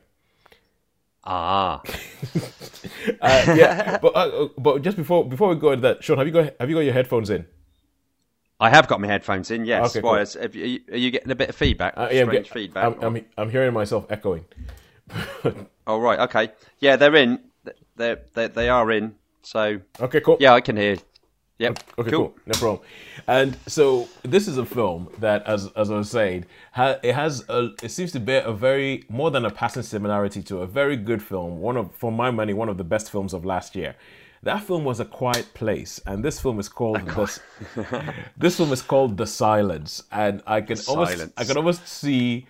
[1.23, 1.81] Ah,
[3.21, 6.33] Uh, yeah, but uh, but just before before we go into that, Sean, have you
[6.33, 7.45] got have you got your headphones in?
[8.59, 9.65] I have got my headphones in.
[9.65, 9.95] Yes.
[9.95, 10.23] Okay, Why?
[10.23, 10.41] cool.
[10.41, 11.93] have you, are you getting a bit of feedback?
[11.97, 12.83] Uh, yeah, I'm, Strange get- feedback.
[12.85, 14.45] I'm, I'm, I'm hearing myself echoing.
[15.87, 16.51] Oh right, okay.
[16.79, 17.39] Yeah, they're in.
[18.01, 19.15] They're, they they are in.
[19.43, 20.37] So Okay, cool.
[20.39, 20.97] yeah, I can hear.
[21.57, 21.79] Yep.
[21.99, 22.33] Okay, cool.
[22.47, 22.79] No problem.
[23.27, 27.47] And so this is a film that, as as I was saying, ha- it has
[27.49, 30.97] a, it seems to bear a very more than a passing similarity to a very
[30.97, 31.59] good film.
[31.59, 33.95] One of, for my money, one of the best films of last year.
[34.43, 37.39] That film was A Quiet Place, and this film is called the.
[38.37, 41.33] this film is called The Silence, and I can almost Silence.
[41.37, 42.47] I can almost see.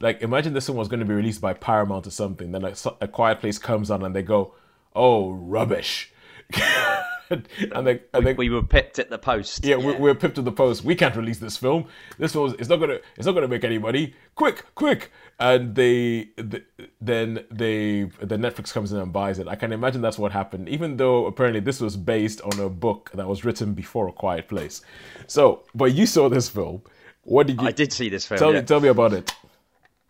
[0.00, 2.50] Like, imagine this one was going to be released by Paramount or something.
[2.50, 4.54] Then a, a Quiet Place comes on, and they go,
[4.94, 6.12] "Oh, rubbish,"
[7.30, 9.64] and they and they We were pipped at the post.
[9.64, 10.84] yeah, We're, we're pipped to the post.
[10.84, 11.86] We can't release this film.
[12.18, 12.98] This film is not gonna.
[13.16, 14.14] It's not gonna make any money.
[14.34, 15.10] Quick, quick!
[15.40, 16.62] And they, th
[17.00, 19.48] then they, the Netflix comes in and buys it.
[19.48, 20.68] I can imagine that's what happened.
[20.68, 24.48] Even though apparently this was based on a book that was written before A Quiet
[24.48, 24.82] Place.
[25.26, 26.82] So, but you saw this film.
[27.22, 27.66] What did you?
[27.66, 28.38] I did see this film.
[28.38, 28.60] Tell yeah.
[28.60, 29.34] me, tell me about it.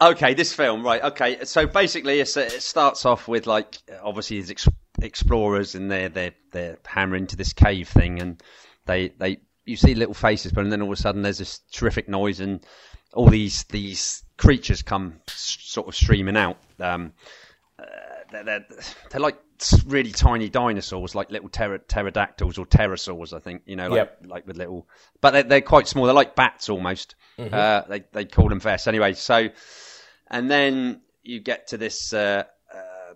[0.01, 1.03] Okay, this film, right?
[1.03, 4.69] Okay, so basically, it's, it starts off with like obviously these ex-
[5.01, 8.43] explorers and they're they're they're hammering to this cave thing, and
[8.87, 12.09] they they you see little faces, but then all of a sudden there's this terrific
[12.09, 12.67] noise, and
[13.13, 16.59] all these these creatures come s- sort of streaming out.
[16.81, 17.13] Um,
[17.79, 17.85] uh,
[18.33, 18.67] they're, they're
[19.11, 19.39] they're like
[19.87, 23.63] really tiny dinosaurs, like little pter- pterodactyls or pterosaurs, I think.
[23.65, 24.19] You know, like Yep.
[24.27, 24.89] like with little,
[25.21, 26.05] but they're, they're quite small.
[26.07, 27.15] They're like bats almost.
[27.39, 29.13] Uh, they they call them vesps anyway.
[29.15, 29.49] So,
[30.31, 33.15] and then you get to this uh, uh,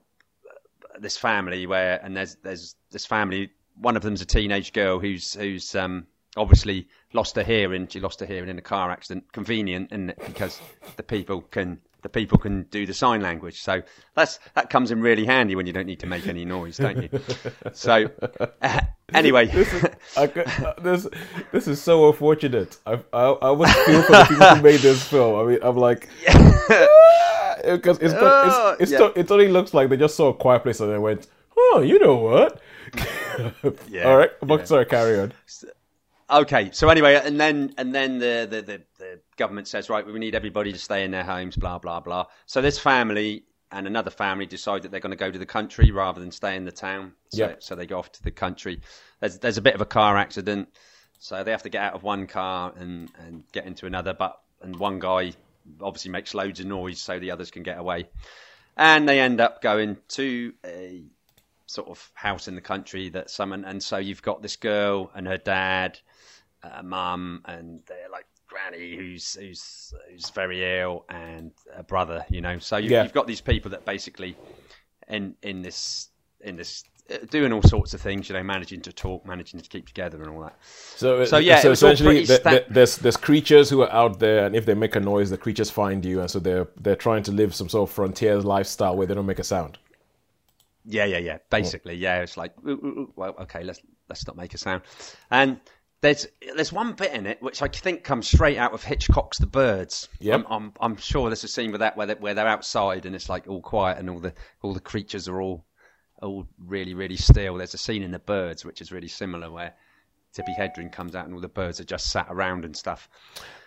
[0.98, 3.50] this family where, and there's there's this family.
[3.80, 6.06] One of them's a teenage girl who's who's um,
[6.36, 7.86] obviously lost her hearing.
[7.88, 9.32] She lost her hearing in a car accident.
[9.32, 10.18] Convenient, isn't it?
[10.26, 10.60] Because
[10.96, 13.60] the people can the people can do the sign language.
[13.60, 13.82] So
[14.14, 17.02] that's that comes in really handy when you don't need to make any noise, don't
[17.02, 17.08] you?
[17.72, 18.08] So
[18.62, 18.80] uh,
[19.14, 19.50] anyway,
[20.16, 21.06] I could, uh, this
[21.52, 22.76] this is so unfortunate.
[22.86, 25.40] I I, I would feel for the people who made this film.
[25.40, 26.08] I mean, I'm like,
[27.64, 28.98] because it's, Oh, it's, it's, yeah.
[29.08, 31.26] to- it only looks like they just saw a quiet place and they went,
[31.56, 32.60] oh, you know what?
[33.88, 34.64] Yeah, All right, but yeah.
[34.64, 35.32] sorry, carry on.
[36.30, 40.18] Okay, so anyway, and then and then the, the, the, the government says, right, we
[40.18, 42.26] need everybody to stay in their homes, blah blah blah.
[42.46, 45.90] So this family and another family decide that they're going to go to the country
[45.90, 47.12] rather than stay in the town.
[47.30, 47.62] So, Yep.
[47.62, 48.80] so they go off to the country.
[49.20, 50.68] There's there's a bit of a car accident,
[51.18, 54.12] so they have to get out of one car and and get into another.
[54.12, 55.32] But and one guy
[55.80, 58.08] obviously makes loads of noise, so the others can get away.
[58.76, 61.04] And they end up going to a
[61.66, 65.26] sort of house in the country that someone, and so you've got this girl and
[65.26, 65.98] her dad,
[66.62, 72.40] uh, mum, and they're like granny who's who's who's very ill, and a brother, you
[72.40, 72.58] know.
[72.58, 73.02] So you, Yeah.
[73.02, 74.36] you've got these people that basically
[75.08, 76.08] in in this
[76.40, 79.68] in this uh, doing all sorts of things, you know, managing to talk, managing to
[79.68, 80.56] keep together, and all that.
[80.62, 84.18] So, So, yeah, so it was all essentially, the- there's there's creatures who are out
[84.18, 86.96] there, and if they make a noise, the creatures find you, and so they're they're
[86.96, 89.78] trying to live some sort of frontier lifestyle where they don't make a sound.
[90.84, 91.38] Yeah, yeah, yeah.
[91.50, 92.20] Basically, yeah.
[92.22, 94.82] It's like, well, okay, let's let's not make a sound.
[95.30, 95.60] And
[96.00, 99.46] there's there's one bit in it which I think comes straight out of Hitchcock's The
[99.46, 100.08] Birds.
[100.20, 100.34] Yep.
[100.48, 103.14] I'm, I'm I'm sure there's a scene with that where they, where they're outside and
[103.14, 104.32] it's like all quiet and all the
[104.62, 105.64] all the creatures are all
[106.22, 107.56] all really really still.
[107.56, 109.74] There's a scene in The Birds which is really similar where
[110.36, 113.08] Tippi Hedren comes out and all the birds are just sat around and stuff.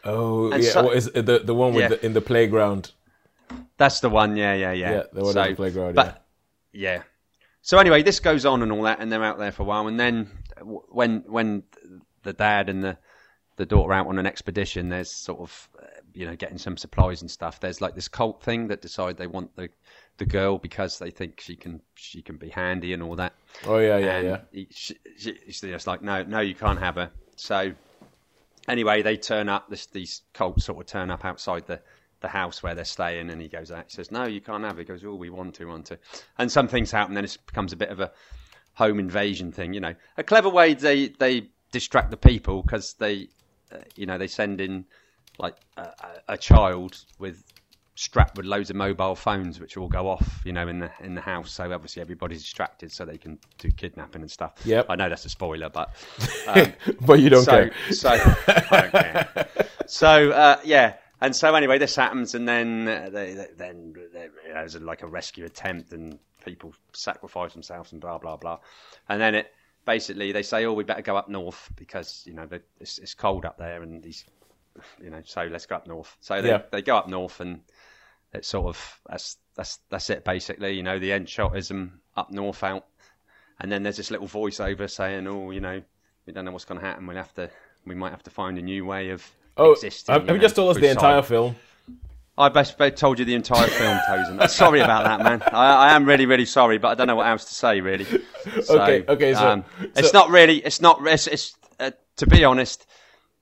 [0.06, 1.88] Oh, And yeah, so- what is the the one with Yeah.
[1.98, 2.92] the, in the playground?
[3.78, 4.92] That's the one, yeah, yeah, yeah.
[4.92, 6.24] Yeah, the one at the playground, But
[6.72, 7.02] yeah.
[7.64, 9.88] So anyway, this goes on and all that, and they're out there for a while,
[9.88, 10.30] and then
[10.62, 11.64] when when
[12.24, 12.98] the dad and the
[13.58, 17.22] the daughter out on an expedition, there's sort of uh, you know getting some supplies
[17.22, 17.60] and stuff.
[17.60, 19.70] There's like this cult thing that decide they want the
[20.18, 23.34] the girl because they think she can she can be handy and all that.
[23.66, 24.38] Oh yeah, yeah, and yeah.
[24.52, 27.12] He, she, she, she's just like, no, no, you can't have her.
[27.36, 27.74] So
[28.68, 29.70] anyway, they turn up.
[29.70, 31.80] This, these cults sort of turn up outside the,
[32.22, 33.86] the house where they're staying, and he goes out.
[33.88, 36.00] He says, "No, you can't have her." He goes, "Oh, we want to, want to."
[36.38, 37.16] And some things happen.
[37.16, 38.12] Then it becomes a bit of a
[38.74, 39.74] home invasion thing.
[39.74, 43.28] You know, a clever way they they distract the people because they,
[43.72, 44.86] uh, you know, they send in
[45.40, 45.90] like a,
[46.30, 47.44] a, child with
[47.96, 51.14] strapped with loads of mobile phones which all go off you know in the in
[51.14, 54.88] the house so obviously everybody's distracted so they can do kidnapping and stuff Yep.
[54.90, 55.94] i know that's a spoiler but
[56.48, 57.74] um, but you don't so, care.
[57.92, 59.48] So, I don't care.
[59.92, 60.94] So, uh, yeah.
[61.20, 64.76] And so, anyway, this happens, and then uh, they, they, then they, you know, there's
[64.78, 68.60] like a rescue attempt, and people sacrifice themselves, and blah blah blah.
[69.10, 69.54] And then it
[69.86, 72.48] basically they say, "Oh, we better go up north because you know
[72.80, 74.26] it's, it's cold up there, and these,
[75.02, 76.62] you know, so let's go up north." So they, Yeah.
[76.72, 77.62] they go up north, and
[78.34, 80.74] it's sort of that's that's that's it basically.
[80.74, 82.86] You know, the end shot is them up north out,
[83.60, 85.82] and then there's this little voiceover saying, "Oh, you know,
[86.26, 87.08] we don't know what's going to happen.
[87.08, 87.50] We'll have to,
[87.86, 89.24] we might have to find a new way of
[89.58, 91.56] Oh, existing." have, have you just told us the entire film?
[92.38, 94.50] I best told you the entire film, Tozen.
[94.50, 95.42] Sorry about that, man.
[95.54, 98.06] I, I am really, really sorry, but I don't know what else to say, really.
[98.64, 99.66] So, Okay, okay, so- um,
[99.96, 100.58] it's not really.
[100.58, 101.06] It's not.
[101.06, 102.86] It's, it's uh, to be honest,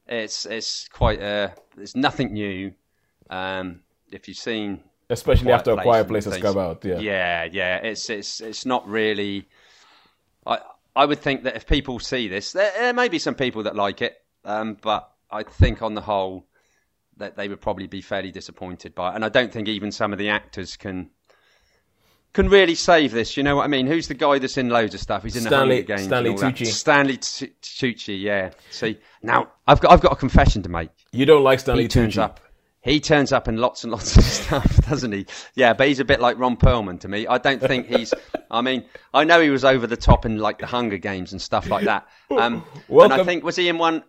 [0.08, 1.22] it's it's quite.
[1.22, 2.74] Uh, it's nothing new.
[3.30, 3.82] Um,
[4.12, 4.82] if you've seen
[5.12, 6.84] Especially Quiet after a Place quiet place has come out.
[6.84, 7.00] Yeah.
[7.00, 7.78] yeah, yeah.
[7.78, 9.48] It's it's it's not really.
[10.46, 10.60] I
[10.96, 13.76] I would think that if people see this, there, there may be some people that
[13.76, 16.46] like it, um, but I think on the whole
[17.20, 19.16] that they would probably be fairly disappointed by it.
[19.16, 21.10] And I don't think even some of the actors can
[22.34, 23.38] can really save this.
[23.38, 23.88] You know what I mean?
[23.88, 25.24] Who's the guy that's in loads of stuff?
[25.24, 26.04] He's in Stanley- the Hunger Games.
[26.04, 26.56] Stanley and all that.
[26.56, 26.66] Tucci.
[26.68, 28.22] Stanley Tu- Tucci.
[28.22, 28.52] Yeah.
[28.70, 31.88] See, now I've got I've got a confession to make You don't like Stanley he
[31.88, 32.20] turns Tucci.
[32.22, 32.40] up.
[32.82, 35.26] He turns up in lots and lots of stuff, doesn't he?
[35.54, 37.28] Yeah, but he's a bit like Ron Perlman to me.
[37.28, 38.14] I don't think he's.
[38.52, 41.42] I mean, I know he was over the top in like the Hunger Games and
[41.42, 42.08] stuff like that.
[42.32, 44.04] Um, and I think was he in one?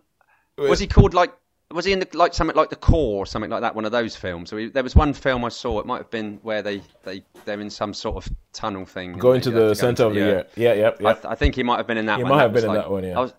[0.57, 1.33] Was he called like?
[1.73, 3.75] Was he in the, like something like the Core or something like that?
[3.75, 4.49] One of those films.
[4.49, 5.79] So he, there was one film I saw.
[5.79, 9.13] It might have been where they they they're in some sort of tunnel thing.
[9.13, 10.53] Going to the go center of the earth.
[10.55, 11.09] Yeah, yeah, yeah.
[11.09, 12.19] I, th- I think he might have been in that one.
[12.19, 12.31] He one.
[12.37, 13.17] might have been in like- that one, yeah.
[13.17, 13.33] I was,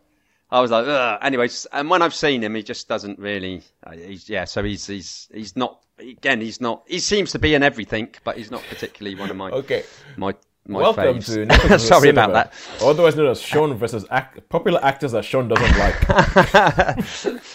[0.51, 1.19] I was like, Ugh.
[1.23, 1.67] anyways.
[1.73, 3.63] And when I've seen him, he just doesn't really.
[3.87, 4.45] Uh, he's yeah.
[4.45, 5.81] So he's he's he's not.
[5.99, 6.83] Again, he's not.
[6.87, 9.85] He seems to be in everything, but he's not particularly one of my Okay.
[10.17, 10.35] my
[10.67, 11.27] my Welcome faves.
[11.27, 12.53] to versus Sorry about that.
[12.81, 17.03] Otherwise known as Sean versus act- popular actors that Sean doesn't like.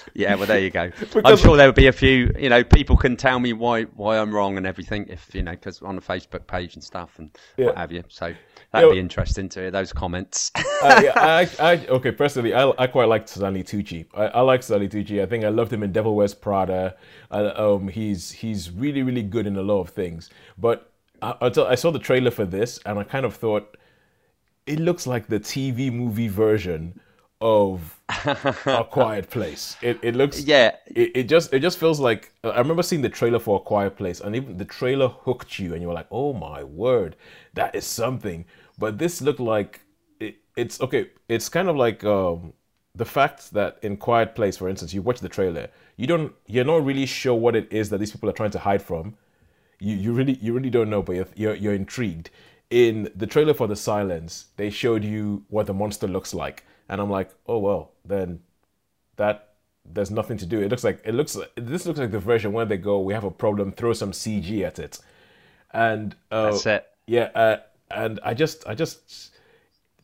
[0.14, 0.90] Yeah, well, there you go.
[1.26, 2.32] I'm sure there will be a few.
[2.40, 5.06] You know, people can tell me why why I'm wrong and everything.
[5.10, 7.68] If you know, because on the Facebook page and stuff and Yeah.
[7.68, 8.04] what have you.
[8.08, 8.34] So
[8.72, 8.94] that'd Yeah.
[8.96, 10.52] be interesting to hear those comments.
[10.56, 14.08] uh, yeah, I, I, okay, personally, I, I quite like Stanley Tucci.
[14.16, 15.22] I, I like Stanley Tucci.
[15.22, 16.96] I think I loved him in Devil Wears Prada.
[17.30, 20.32] Uh, um, he's he's really really good in a lot of things.
[20.58, 20.92] But
[21.22, 23.78] I, I saw the trailer for this, and I kind of thought
[24.66, 27.00] it looks like the TV movie version
[27.40, 29.78] of A Quiet Place.
[29.82, 30.76] It, it looks Yeah.
[30.88, 33.96] It, it just it just feels like I remember seeing the trailer for A Quiet
[33.96, 37.16] Place, and even the trailer hooked you, and you were like, "Oh my word,
[37.54, 38.46] that is something."
[38.80, 39.82] But this looked like
[40.20, 41.10] it, it's okay.
[41.30, 42.54] It's kind of like um,
[42.96, 46.66] the fact that in Quiet Place, for instance, you watch the trailer, you don't you're
[46.66, 49.16] not really sure what it is that these people are trying to hide from.
[49.80, 52.30] You you really you really don't know, but you're you're, you're intrigued.
[52.70, 57.00] In the trailer for The Silence, they showed you what the monster looks like, and
[57.00, 58.40] I'm like, oh well, then
[59.16, 59.54] that
[59.86, 60.60] there's nothing to do.
[60.60, 63.24] It looks like it looks this looks like the version where they go, we have
[63.24, 65.00] a problem, throw some CG at it,
[65.72, 66.88] and uh, That's it.
[67.06, 67.58] yeah, uh,
[67.90, 69.34] and I just I just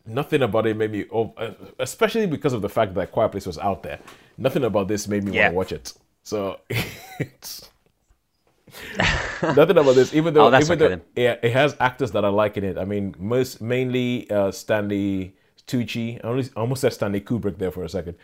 [0.06, 3.46] nothing about it made me, oh, uh, especially because of the fact that Quiet Place
[3.46, 4.00] was out there.
[4.38, 5.50] Nothing about this made me Yeah.
[5.52, 5.94] want to watch it.
[6.24, 6.60] So
[7.20, 7.70] it's
[9.44, 10.14] nothing about this.
[10.14, 12.78] Even though, Oh, even though yeah, it has actors that I like in it.
[12.78, 15.36] I mean, most mainly uh, Stanley
[15.68, 16.20] Tucci.
[16.24, 18.16] I almost, I almost said Stanley Kubrick there for a second.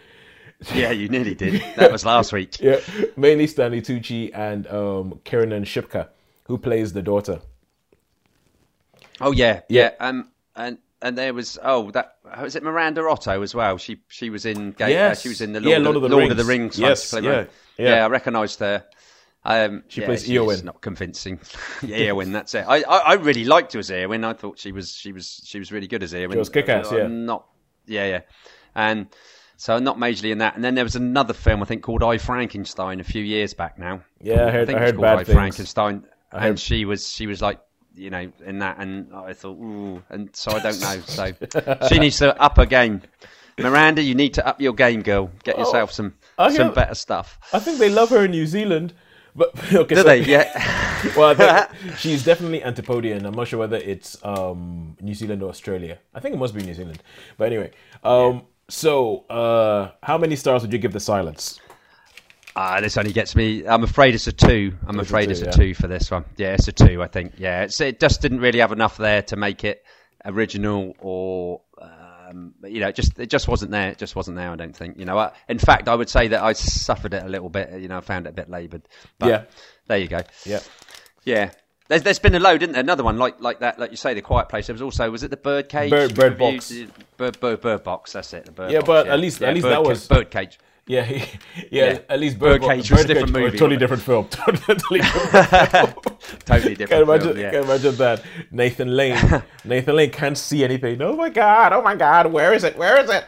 [0.73, 1.63] yeah, you nearly did.
[1.77, 2.59] That was last week.
[2.59, 2.79] Yeah,
[3.15, 6.09] mainly Stanley Tucci and um, Kiernan Shipka,
[6.45, 7.39] who plays the daughter.
[9.21, 9.91] Oh yeah, yeah.
[9.99, 13.77] Um, and and there was oh that was it Miranda Otto as well.
[13.77, 15.21] She she was in Ga- uh, Yes.
[15.21, 16.77] she was in the Yeah, Lord, Lord of the Lord of the Rings.
[16.77, 16.79] Rings.
[16.79, 17.45] Yes, yeah, yeah.
[17.77, 18.05] yeah.
[18.05, 18.83] I recognised her.
[19.45, 20.63] Um, She yeah, plays she's Eowyn.
[20.63, 21.39] Not convincing.
[21.81, 22.31] yeah, Eowyn.
[22.33, 22.65] That's it.
[22.67, 24.25] I, I I really liked her as Eowyn.
[24.25, 26.33] I thought she was she was she was really good as Eowyn.
[26.33, 27.07] She was kick-ass, Uh, yeah.
[27.07, 27.45] Not
[27.85, 28.21] yeah yeah,
[28.75, 29.07] and.
[29.61, 32.17] So not majorly in that, and then there was another film I think called I
[32.17, 33.99] Frankenstein a few years back now.
[34.21, 35.35] Yeah, I heard- think I it was heard called bad I things.
[35.35, 37.59] Frankenstein, heard- and she was she was like
[37.93, 41.01] you know in that, and I thought ooh, and so I don't know.
[41.01, 43.01] So she needs to up her game.
[43.57, 45.29] Miranda, you need to up your game, girl.
[45.43, 47.37] Get yourself some Oh, I some hear- better stuff.
[47.51, 48.93] I think they love her in New Zealand.
[49.35, 50.23] But okay, Do so- they?
[50.25, 51.13] Yeah.
[51.17, 53.25] well, think she's definitely Antipodean.
[53.25, 55.99] I'm not sure whether it's um, New Zealand or Australia.
[56.13, 57.01] I think it must be New Zealand.
[57.37, 57.71] But anyway,
[58.03, 61.59] um, so uh, how many stars would you give The Silence?
[62.55, 63.65] Ah, this only gets me.
[63.65, 64.75] I'm afraid it's a two.
[64.87, 65.51] I'm It's a afraid two, it's a yeah.
[65.51, 66.25] two for this one.
[66.35, 67.01] Yeah, it's a two.
[67.01, 67.33] I think.
[67.37, 69.83] Yeah, it's, it just didn't really have enough there to make it
[70.25, 71.61] original, or
[72.29, 73.89] um, you know, it just it just wasn't there.
[73.89, 74.49] It just wasn't there.
[74.51, 74.97] I don't think.
[74.99, 77.81] You know, I, in fact, I would say that I suffered it a little bit.
[77.81, 78.83] You know, I found it a bit laboured.
[79.17, 79.43] But Yeah.
[79.87, 80.21] there you go.
[80.45, 80.59] Yeah.
[81.23, 81.51] Yeah.
[81.87, 82.81] There's, there's been a load, isn't there?
[82.83, 84.67] Another one like like that, like you say, the Quiet Place.
[84.67, 85.89] There was also was it the Bird Cage?
[85.89, 86.37] Bird- Bird?
[86.37, 86.71] Box.
[87.17, 88.13] Bird, bird, bird Box.
[88.13, 88.45] That's it.
[88.45, 90.59] The bird Yeah, Box, but at least- at least that was- Bird Cage.
[90.89, 91.25] Yeah, yeah,
[91.69, 91.99] Yeah.
[92.09, 94.27] At least Bird Birdcage was a different movie, totally different film.
[94.29, 95.69] totally different.
[95.69, 95.93] film.
[96.45, 97.03] Totally Can different.
[97.03, 97.51] imagine, film, yeah.
[97.51, 99.43] can imagine that Nathan Lane.
[99.63, 100.99] Nathan Lane can't see anything.
[101.01, 101.73] Oh my god!
[101.73, 102.31] Oh my god!
[102.33, 102.75] Where is it?
[102.75, 103.25] Where is it?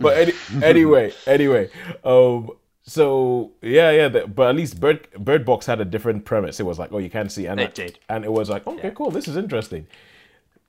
[0.00, 0.32] but any,
[0.62, 1.70] anyway, anyway,
[2.04, 2.50] um,
[2.82, 4.08] so yeah, yeah.
[4.08, 6.60] The, but at least Bird Bird Box had a different premise.
[6.60, 7.98] It was like, oh, you can't see, and It did.
[8.08, 9.10] and it was like, okay, cool.
[9.10, 9.86] This is interesting.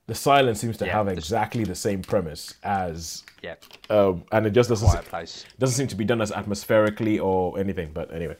[0.07, 3.55] The Silence seems to Yeah, have exactly the same premise as, Yeah.
[3.89, 5.45] um, and it just doesn't Quiet Place.
[5.57, 7.89] doesn't seem to be done as atmospherically or anything.
[7.91, 8.35] But anyway,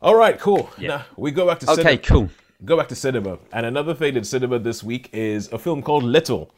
[0.00, 0.70] all right, cool.
[0.78, 1.98] Now we go back to Okay, cinema.
[1.98, 2.30] cool.
[2.64, 6.04] Go back to cinema, and another thing in cinema this week is a film called
[6.04, 6.50] Little,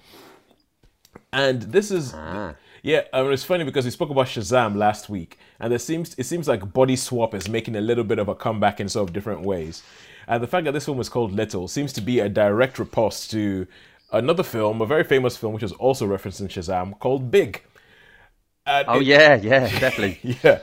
[1.32, 2.54] and this is Ah.
[2.82, 3.02] yeah.
[3.12, 6.24] I mean, it's funny because we spoke about Shazam last week, and there seems it
[6.24, 9.12] seems like Body Swap is making a little bit of a comeback in sort of
[9.14, 9.82] different ways,
[10.28, 13.30] and the fact that this film is called Little seems to be a direct riposte
[13.32, 13.66] to
[14.14, 17.62] another film, a very famous film which is also referenced in Shazam called Big.
[18.66, 20.38] And Oh it- yeah, yeah, definitely.
[20.42, 20.60] yeah.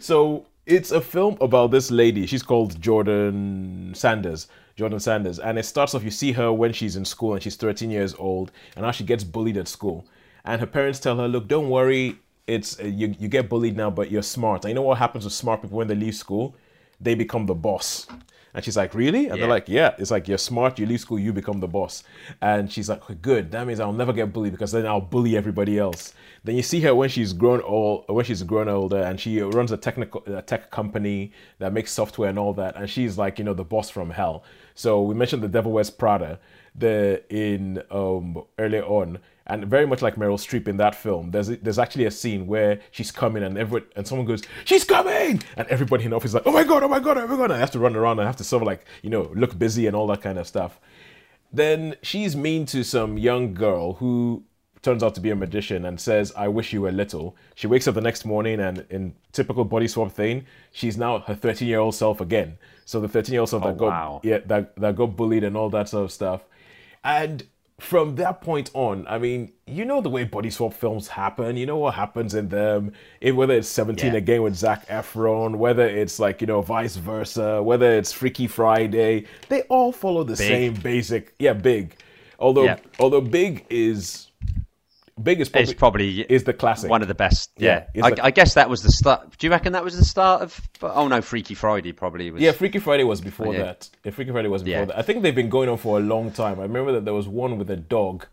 [0.00, 2.26] So it's a film about this lady.
[2.26, 4.48] She's called Jordan Sanders.
[4.76, 5.38] Jordan Sanders.
[5.38, 8.14] And it starts off, you see her when she's in school and she's 13 years
[8.18, 10.06] old, and now she gets bullied at school.
[10.44, 12.18] And her parents tell her, look, don't worry.
[12.46, 14.64] It's uh, you, you get bullied now, but you're smart.
[14.64, 16.54] And you know what happens with smart people when they leave school?
[17.00, 18.06] They become the boss.
[18.58, 19.28] And she's like, really?
[19.28, 19.94] And they're like, yeah.
[19.98, 22.02] It's like, you're smart, you leave school, you become the boss.
[22.42, 23.52] And she's like, good.
[23.52, 26.12] That means I'll never get bullied because then I'll bully everybody else.
[26.42, 29.70] Then you see her when she's grown old, when she's grown older, and she runs
[29.70, 31.30] a technical a tech company
[31.60, 32.74] that makes software and all that.
[32.74, 34.42] And she's like, you know, the boss from hell.
[34.74, 36.40] So we mentioned the Devil Wears Prada,
[36.74, 41.48] the in um earlier on, And very much like Meryl Streep in that film, there's
[41.48, 45.66] there's actually a scene where she's coming and everyone and someone goes, "She's coming!" and
[45.68, 46.82] everybody in the office is like, "Oh my god!
[46.82, 47.16] Oh my god!
[47.16, 48.84] Oh my god!" And I have to run around I have to sort of like
[49.02, 50.78] you know look busy and all that kind of stuff.
[51.50, 54.44] Then she's mean to some young girl who
[54.82, 57.36] turns out to be a magician and says, I wish you were little.
[57.54, 61.34] She wakes up the next morning and in typical body swap thing, she's now her
[61.34, 62.58] 13 year old self again.
[62.84, 64.20] So the 13 year old self that oh, got Oh, wow.
[64.22, 66.42] yeah, that, that got bullied and all that sort of stuff.
[67.02, 67.44] And
[67.78, 71.56] from that point on, I mean, you know the way body swap films happen.
[71.56, 72.92] You know what happens in them.
[73.20, 74.18] It, whether it's 17 Yeah.
[74.18, 79.26] again with Zac Efron, whether it's like, you know, vice versa, whether it's Freaky Friday,
[79.48, 81.34] they all follow the same basic.
[81.38, 81.94] Yeah, big.
[82.40, 82.78] Although, Yeah.
[82.98, 84.27] although big is.
[85.22, 86.90] Big is probably, It's probably is the classic.
[86.90, 87.50] one of the best.
[87.56, 89.36] Yeah, Yeah, I, like- I guess that was the start.
[89.38, 90.60] Do you reckon that was the start of?
[90.82, 92.40] Oh no, Freaky Friday probably was.
[92.42, 93.62] Yeah, Freaky Friday was before Yeah.
[93.64, 93.90] that.
[94.04, 94.84] Yeah, Freaky Friday was before Yeah.
[94.86, 94.98] that.
[94.98, 96.58] I think they've been going on for a long time.
[96.58, 98.26] I remember that there was one with a dog.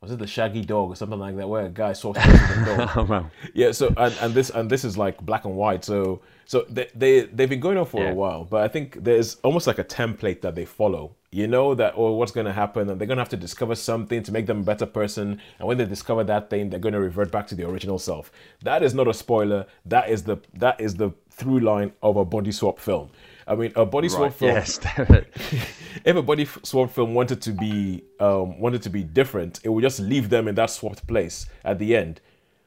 [0.00, 2.90] Was it the Shaggy Dog or something like that, where a guy saw a dog?
[2.96, 3.30] Oh, well.
[3.52, 3.72] Yeah.
[3.72, 5.84] So and, and this and this is like black and white.
[5.84, 9.34] So so they they they've been going on for a while, but I think there's
[9.42, 11.16] almost like a template that they follow.
[11.32, 13.76] You know that or what's going to happen, and they're going to have to discover
[13.76, 15.40] something to make them a better person.
[15.60, 18.32] And when they discover that thing, they're going to revert back to the original self.
[18.64, 19.66] That is not a spoiler.
[19.86, 23.10] That is the that is the through line of a body swap film.
[23.46, 24.78] I mean, a body swap Right, film yes.
[26.04, 29.82] if a body swap film wanted to be um, wanted to be different, it would
[29.82, 32.20] just leave them in that swapped place at the end,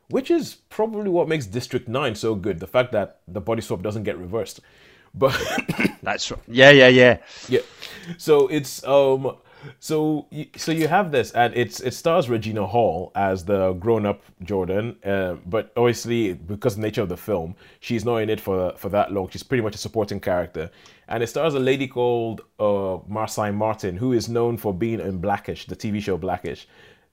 [0.09, 2.59] which is probably what makes District Nine so good.
[2.59, 4.59] The fact that the body swap doesn't get reversed,
[5.13, 5.39] but
[6.03, 6.39] That's right.
[6.47, 7.17] Yeah, yeah, yeah.
[7.47, 7.61] yeah,
[8.17, 9.37] so it's um,
[9.79, 14.21] so so you have this, and it's it stars Regina Hall as the grown up
[14.43, 18.41] Jordan, uh, but obviously because of the nature of the film, she's not in it
[18.41, 19.29] for for that long.
[19.29, 20.69] She's pretty much a supporting character,
[21.07, 25.19] and it stars a lady called uh, Marsai Martin, who is known for being in
[25.19, 26.67] Blackish, the TV show Blackish.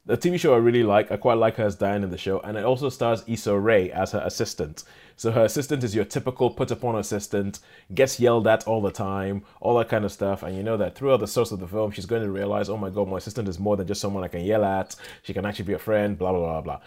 [0.06, 1.12] The TV show I really like.
[1.12, 3.90] I quite like her as Diane in the show, and it also stars Issa Rae
[3.92, 4.82] as her assistant.
[5.20, 7.58] So her assistant is your typical put upon assistant,
[7.92, 10.42] gets yelled at all the time, all that kind of stuff.
[10.42, 12.78] And you know that throughout the source of the film, she's going to realize, oh
[12.78, 14.96] my god, my assistant is more than just someone I can yell at.
[15.22, 16.16] She can actually be a friend.
[16.16, 16.80] Blah blah blah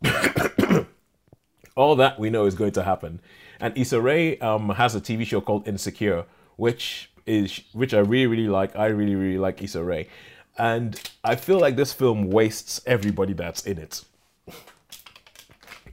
[0.00, 0.84] blah.
[1.76, 3.20] all that we know is going to happen.
[3.60, 6.24] And Issa Rae um, has a TV show called Insecure,
[6.56, 8.74] which is which I really really like.
[8.76, 10.08] I really really like Issa Rae,
[10.56, 14.02] and I feel like this film wastes everybody that's in it.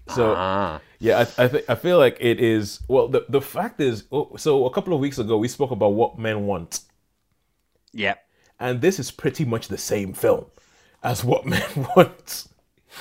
[0.08, 0.80] So Ah.
[1.02, 2.80] Yeah, I I, th- I feel like it is.
[2.88, 5.94] Well, the the fact is, oh, so a couple of weeks ago we spoke about
[6.02, 6.82] what men want,
[7.94, 8.16] Yeah.
[8.60, 10.46] and this is pretty much the same film
[11.04, 12.48] as what men want.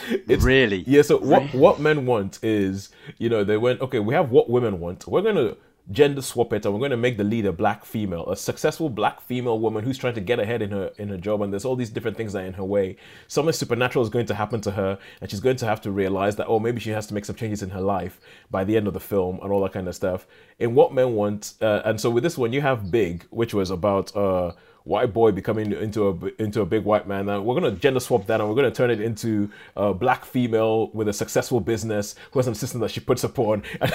[0.08, 0.84] It's, Really?
[0.86, 1.02] Yeah.
[1.02, 2.88] So what what men want is,
[3.18, 3.98] you know, they went okay.
[3.98, 5.06] We have what women want.
[5.06, 5.56] We're gonna
[5.90, 9.58] gender swap it, and we're gonna make the leader black female, a successful black female
[9.58, 11.42] woman who's trying to get ahead in her in her job.
[11.42, 12.96] And there's all these different things that are in her way.
[13.28, 16.36] Something supernatural is going to happen to her, and she's going to have to realize
[16.36, 18.20] that oh, maybe she has to make some changes in her life
[18.50, 20.26] by the end of the film and all that kind of stuff.
[20.58, 23.70] In what men want, uh, and so with this one, you have Big, which was
[23.70, 24.14] about.
[24.16, 24.52] Uh,
[24.90, 27.26] white boy becoming into a into a big white man.
[27.26, 30.90] Now we're gonna gender swap that, and we're gonna turn it into a black female
[30.90, 33.62] with a successful business who has an assistant that she puts upon.
[33.80, 33.92] And,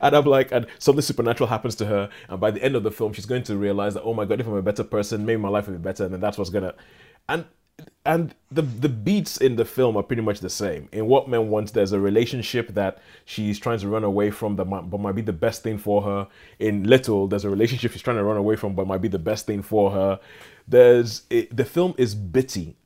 [0.00, 2.90] and I'm like, and something supernatural happens to her, and by the end of the
[2.90, 5.40] film, she's going to realize that oh my god, if I'm a better person, maybe
[5.40, 6.74] my life will be better, and that's what's gonna.
[7.28, 7.44] And
[8.04, 10.88] and the the beats in the film are pretty much the same.
[10.92, 14.64] In What Men Want, there's a relationship that she's trying to run away from that
[14.66, 16.28] might, but might be the best thing for her.
[16.58, 19.18] In Little, there's a relationship she's trying to run away from, but might be the
[19.18, 20.20] best thing for her.
[20.66, 22.76] There's it, the film is bitty.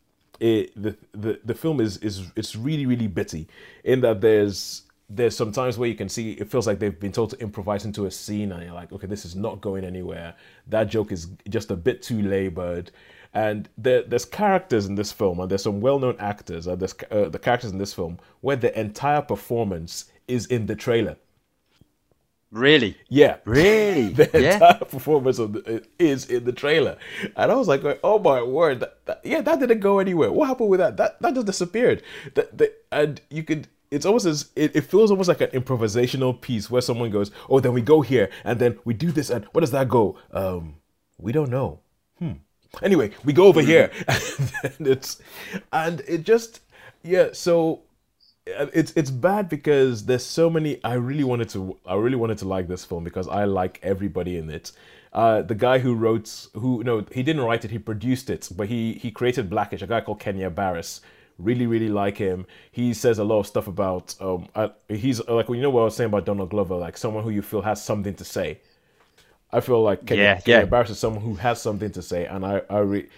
[0.41, 3.47] It, the, the the film is is it's really really bitty
[3.85, 7.13] in that there's there's some times where you can see it feels like they've been
[7.13, 10.35] told to improvise into a scene and you're like okay this is not going anywhere
[10.67, 12.91] that joke is just a bit too labored
[13.35, 17.29] and there, there's characters in this film and there's some well-known actors and there's uh,
[17.29, 21.17] the characters in this film where the entire performance is in the trailer
[22.51, 22.97] Really?
[23.09, 24.09] yeah Really?
[24.13, 24.55] the yeah.
[24.55, 26.97] entire performance of the, is in the trailer,
[27.37, 28.79] and I was like, "Oh my word!
[28.81, 30.31] That, that- yeah, that didn't go anywhere.
[30.31, 30.97] What happened with that?
[30.97, 32.03] That that just disappeared."
[32.35, 33.67] That, that and you could.
[33.91, 37.59] It's almost as it, it feels almost like an improvisational piece where someone goes, "Oh,
[37.59, 40.17] then we go here, and then we do this, and what does that go?
[40.31, 40.77] Um,
[41.19, 41.81] we don't know.
[42.21, 42.35] Hmm.
[42.83, 45.21] Anyway, we go over here, and it's
[45.73, 46.61] and it just
[47.03, 47.29] yeah.
[47.33, 47.83] So
[48.47, 52.37] uh, it's it's bad because there's so many i really wanted to i really wanted
[52.37, 54.71] to like this film because i like everybody in it.
[55.15, 58.69] Uh, the guy who wrote who no he didn't write it he produced it but
[58.69, 61.01] he he created blackish a guy called kenya barris
[61.39, 62.47] really really like him.
[62.71, 65.85] He says a lot of stuff about um uh, he's like you know what i
[65.85, 68.61] was saying about donald glover like someone who you feel has something to say
[69.57, 70.65] I feel like Kenya, Yeah, Kenya yeah.
[70.67, 73.09] Barris is someone who has something to say, and I, I re-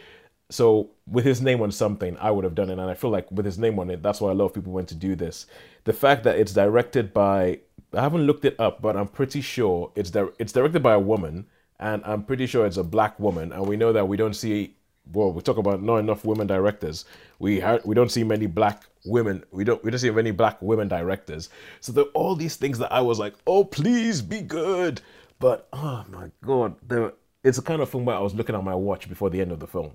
[0.51, 3.31] so with his name on something, I would have done it, and I feel like
[3.33, 5.47] with his name on it, that's why a lot of people went to do this.
[5.85, 7.61] The fact that it's directed by
[7.95, 11.01] I haven't looked it up, but I'm pretty sure it's di- it's directed by a
[11.01, 11.47] woman,
[11.81, 14.75] and I'm pretty sure it's a black woman, and we know that we don't see.
[15.13, 17.05] Well, we talk about not enough women directors.
[17.39, 19.45] We ha- we don't see many black women.
[19.53, 21.49] We don't we don't see many black women directors.
[21.81, 25.01] So there are all these things that I was like, oh please be good,
[25.39, 27.13] but oh my god, there.
[27.45, 29.53] It's a kind of film where I was looking at my watch before the end
[29.53, 29.93] of the film.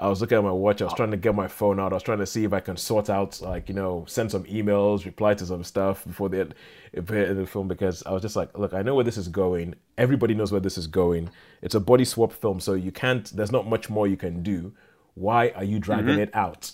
[0.00, 0.80] I was looking at my watch.
[0.80, 1.92] I was trying to get my phone out.
[1.92, 4.44] I was trying to see if I can sort out, like, you know, send some
[4.44, 6.54] emails, reply to some stuff before the end
[6.94, 7.06] of
[7.36, 9.74] the film because I was just like, look, I know where this is going.
[9.98, 11.28] Everybody knows where this is going.
[11.60, 14.72] It's a body swap film, so you can't, there's not much more you can do.
[15.14, 16.20] Why are you dragging mm-hmm.
[16.20, 16.72] it out?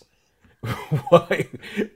[1.08, 1.48] why?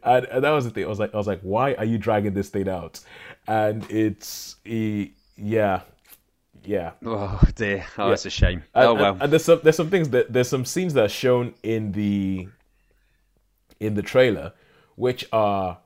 [0.02, 0.84] And, and that was the thing.
[0.84, 2.98] I was like, I was like, why are you dragging this thing out?
[3.46, 4.56] And it's,
[5.36, 5.82] yeah,
[6.64, 6.92] yeah.
[7.04, 7.84] Oh dear.
[7.98, 8.62] Oh, that's a shame.
[8.74, 9.16] And, oh well.
[9.20, 12.48] And, there's some there's some things that there's some scenes that are shown in the
[13.78, 14.52] in the trailer,
[14.96, 15.78] which are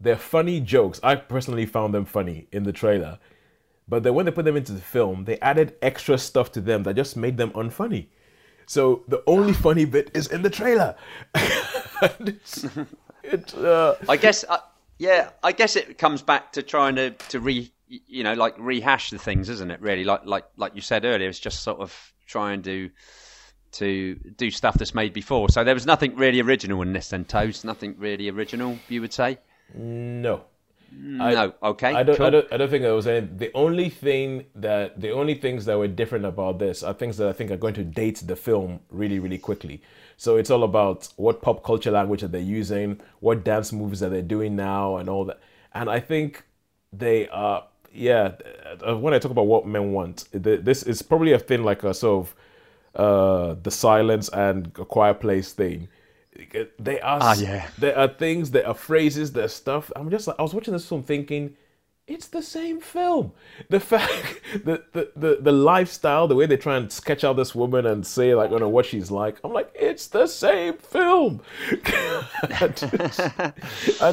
[0.00, 1.00] they're funny jokes.
[1.02, 3.18] I personally found them funny in the trailer,
[3.88, 6.82] but then when they put them into the film, they added extra stuff to them
[6.84, 8.06] that just made them unfunny.
[8.66, 10.96] So the only funny bit is in the trailer.
[11.34, 12.66] it's,
[13.22, 14.58] it's uh, I guess, uh,
[14.98, 17.70] yeah, I guess it comes back to trying to to re,
[18.06, 19.80] you know, like rehash the things, isn't it?
[19.80, 22.90] Really, like like like you said earlier, it's just sort of trying to
[23.72, 25.48] to do stuff that's made before.
[25.48, 27.64] So there was nothing really original in this, then Toast.
[27.64, 29.38] Nothing really original, you would say.
[29.74, 30.44] no.
[31.32, 32.26] no, okay, I don't, cool.
[32.26, 32.52] I don't.
[32.52, 33.26] I don't think there was any.
[33.26, 37.28] The only thing that the only things that were different about this are things that
[37.28, 39.82] I think are going to date the film really, really quickly.
[40.18, 44.10] So it's all about what pop culture language are they're using, what dance moves are
[44.10, 45.40] they're doing now, and all that.
[45.72, 46.44] And I think
[46.92, 47.64] they are.
[47.94, 48.32] Yeah,
[48.86, 51.92] uh, when I talk about what men want, this is probably a thing like a
[51.92, 52.34] sort of
[52.94, 55.88] uh, the silence and a quiet place thing.
[56.78, 57.68] They are Ah, yeah.
[57.78, 59.92] there are things, there are phrases, there's stuff.
[59.94, 61.54] I'm just like I was watching this film thinking,
[62.08, 63.32] it's the same film.
[63.70, 67.54] The fact, the the the, the lifestyle, the way they try and sketch out this
[67.54, 69.38] woman and say like, I don't know what she's like.
[69.44, 71.40] I'm like, it's the same film.
[71.70, 71.78] and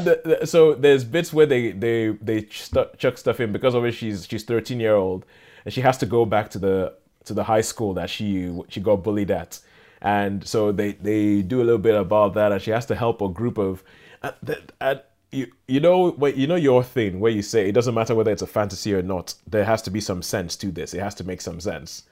[0.06, 4.10] the, the- so there's bits where they they they chuck stuff in because obviously.
[4.10, 5.26] She's she's 13 year old
[5.66, 6.94] and she has to go back to the
[7.26, 9.60] to the high school that she she got bullied at
[10.02, 13.22] and so they they do a little bit about that and she has to help
[13.22, 13.84] a group of
[14.22, 15.02] and, that- and
[15.32, 18.32] you you know what you know your thing where you say it doesn't matter whether
[18.32, 21.14] it's a fantasy or not there has to be some sense to this it has
[21.16, 22.04] to make some sense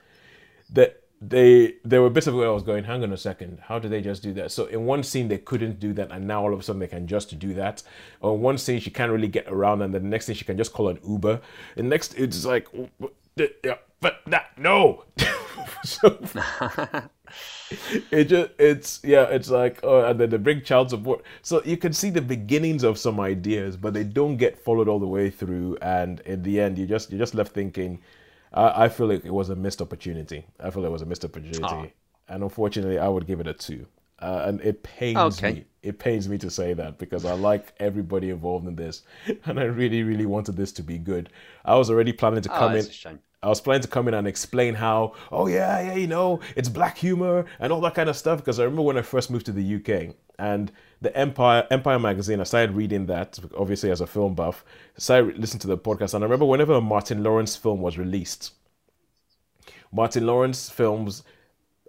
[0.70, 3.80] that they there were bits of where I was going, hang on a second, how
[3.80, 4.52] did they just do that?
[4.52, 6.88] So in one scene they couldn't do that, and now all of a sudden they
[6.88, 7.82] can just do that.
[8.22, 10.58] Or one scene she can't really get around, and then the next thing she can
[10.58, 11.42] just call an Uber.
[11.76, 12.68] And next it's like,
[13.36, 15.06] yeah, but that no.
[15.84, 16.20] so,
[18.12, 21.76] it just it's yeah it's like oh and then they bring child support so you
[21.78, 25.30] can see the beginnings of some ideas but they don't get followed all the way
[25.30, 28.00] through and in the end you just you're just left thinking
[28.54, 31.06] i, I feel like it was a missed opportunity i feel like it was a
[31.06, 31.92] missed opportunity Ah.
[32.30, 33.86] and unfortunately i would give it a two
[34.20, 35.44] uh, and it pains Okay.
[35.44, 39.04] me it pains me to say that because i like everybody involved in this
[39.46, 41.30] and i really really wanted this to be good
[41.66, 43.22] i was already planning to Oh, come in a shame.
[43.44, 46.70] I was planning to come in and explain how, oh yeah, yeah, you know, it's
[46.70, 48.40] black humor and all that kind of stuff.
[48.40, 50.72] Because I remember when I first moved to the UK and
[51.02, 54.66] the Empire Empire magazine, I started reading that obviously as a film buff.
[54.96, 57.98] I started listening to the podcast, and I remember whenever a Martin Lawrence film was
[57.98, 58.54] released,
[59.92, 61.24] Martin Lawrence films,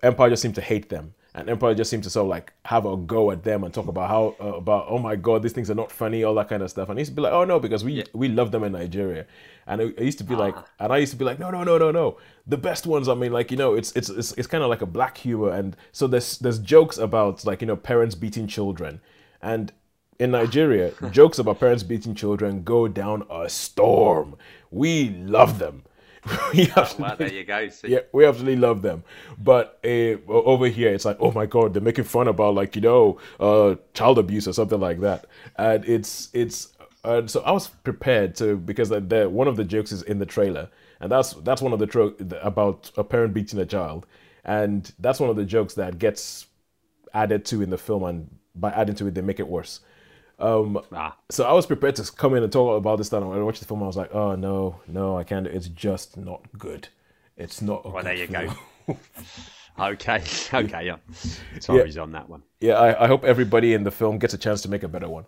[0.03, 2.87] Empire just seemed to hate them, and Empire just seemed to sort of like have
[2.87, 5.70] a go at them and talk about how uh, about oh my god these things
[5.70, 6.89] are not funny, all that kind of stuff.
[6.89, 9.26] And I used to be like, oh no, because we we love them in Nigeria,
[9.66, 11.64] and I, I used to be like, and I used to be like, no no
[11.64, 13.09] no no no, the best ones.
[13.09, 15.51] I mean, like you know, it's it's it's, it's kind of like a black humor,
[15.51, 19.01] and so there's there's jokes about like you know parents beating children,
[19.43, 19.72] and
[20.18, 24.37] in Nigeria, jokes about parents beating children go down a storm.
[24.70, 25.85] We love them.
[26.53, 27.69] we Well, there you go.
[27.69, 27.89] See?
[27.89, 29.05] yeah, we absolutely love them.
[29.39, 32.83] But uh, over here, it's like, oh my god, they're making fun about like you
[32.83, 36.73] know, uh, child abuse or something like that, and it's it's.
[37.05, 40.19] Uh, so I was prepared to because the, the, one of the jokes is in
[40.19, 40.69] the trailer,
[41.01, 44.05] and that's that's one of the tro- about a parent beating a child,
[44.45, 46.47] and that's one of the jokes that gets
[47.14, 49.81] added to in the film, and by adding to it, they make it worse.
[50.39, 51.16] Um, Ah.
[51.30, 53.66] so I was prepared to come in and talk about this when I watched the
[53.66, 55.47] film, I was like, "Oh no, no, I can't.
[55.47, 56.89] It's just not good.
[57.36, 58.53] It's not." Well, there you go.
[59.80, 60.20] Okay,
[60.53, 60.97] okay, yeah.
[61.61, 62.43] Sorry on that one.
[62.61, 65.09] yeah, I, I hope everybody in the film gets a chance to make a better
[65.09, 65.24] one.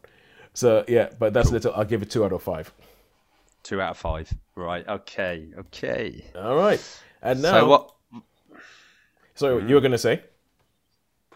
[0.55, 1.73] So yeah, but that's little.
[1.75, 2.73] I'll give it two out of five.
[3.63, 4.33] Two out of five.
[4.57, 4.85] Right.
[4.89, 5.51] Okay.
[5.57, 6.25] Okay.
[6.35, 6.81] All right,
[7.23, 7.53] and now.
[7.61, 7.95] So what?
[9.37, 10.23] So you were gonna say?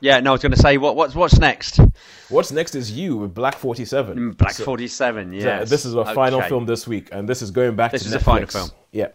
[0.05, 1.81] Yeah, no, I was going to say what what's what's next?
[2.29, 4.33] What's next is you with Black 47.
[4.33, 5.31] Black So- Forty Seven.
[5.41, 8.03] so Yeah, this is our final film this week, and this is going back This
[8.03, 8.19] to is Netflix.
[8.19, 8.71] the final film.
[8.93, 9.09] Yeah.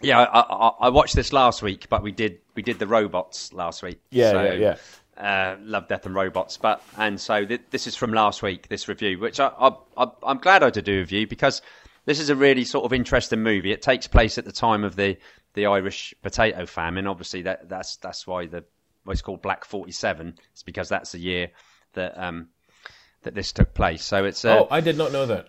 [0.00, 3.52] Yeah, I, I, I watched this last week, but we did we did the robots
[3.52, 4.00] last week.
[4.10, 4.76] Yeah, so, yeah,
[5.16, 6.58] Uh, Love, Death, and Robots.
[6.58, 8.68] But and so th- this is from last week.
[8.68, 11.60] This review, which I, I, I I'm glad I did do a review because
[12.04, 13.72] this is a really sort of interesting movie.
[13.72, 15.16] It takes place at the time of the
[15.54, 17.08] the Irish potato famine.
[17.08, 18.62] Obviously, that that's that's why the
[19.12, 20.34] it's called Black Forty Seven.
[20.52, 21.50] It's because that's the year
[21.94, 22.48] that um
[23.22, 24.04] that this took place.
[24.04, 25.48] So it's uh, Oh, I did not know that.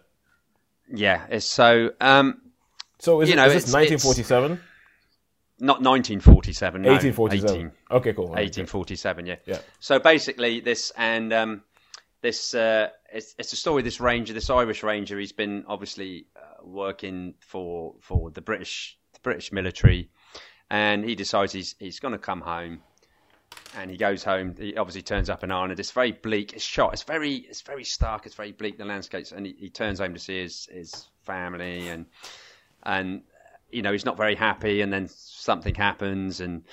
[0.93, 2.41] yeah, it's so um
[2.99, 4.59] So is, You it, know, is this it's- it's- 1947?
[5.59, 7.55] not 1947, no, 1847.
[7.57, 7.71] 18.
[7.91, 8.25] Okay, cool.
[8.27, 9.35] 1847, yeah.
[9.45, 9.59] Yeah.
[9.79, 11.63] So basically, this and um,
[12.21, 13.79] this uh, it's, it's a story.
[13.81, 18.97] of This ranger, this Irish ranger, he's been obviously uh, working for for the British
[19.13, 20.09] the British military,
[20.69, 22.81] and he decides he's he's going to come home.
[23.77, 24.55] And he goes home.
[24.57, 25.79] He obviously turns up in Ireland.
[25.79, 26.53] It's very bleak.
[26.53, 26.93] It's shot.
[26.93, 28.25] It's very it's very stark.
[28.25, 28.77] It's very bleak.
[28.77, 29.31] The landscapes.
[29.33, 32.05] And he, he turns home to see his his family and
[32.83, 33.21] and
[33.71, 36.63] you know he's not very happy and then something happens and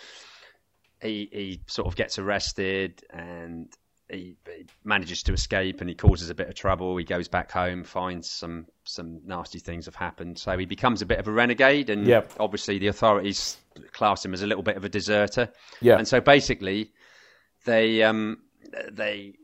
[1.00, 3.68] he he sort of gets arrested and
[4.10, 7.50] he, he manages to escape and he causes a bit of trouble he goes back
[7.50, 11.32] home finds some some nasty things have happened so he becomes a bit of a
[11.32, 12.34] renegade and Yep.
[12.38, 13.56] obviously the authorities
[13.92, 15.50] class him as a little bit of a deserter
[15.80, 15.98] Yeah.
[15.98, 16.92] and so basically
[17.64, 18.38] they um
[18.90, 19.34] they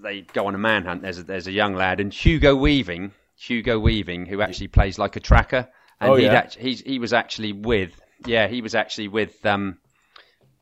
[0.00, 1.02] they go on a manhunt.
[1.02, 5.16] There's a, there's a young lad, and Hugo Weaving, Hugo Weaving, who actually plays like
[5.16, 5.68] a tracker,
[6.00, 6.32] and Oh, he'd yeah?
[6.34, 9.76] act- he's, he was actually with, yeah, he was actually with um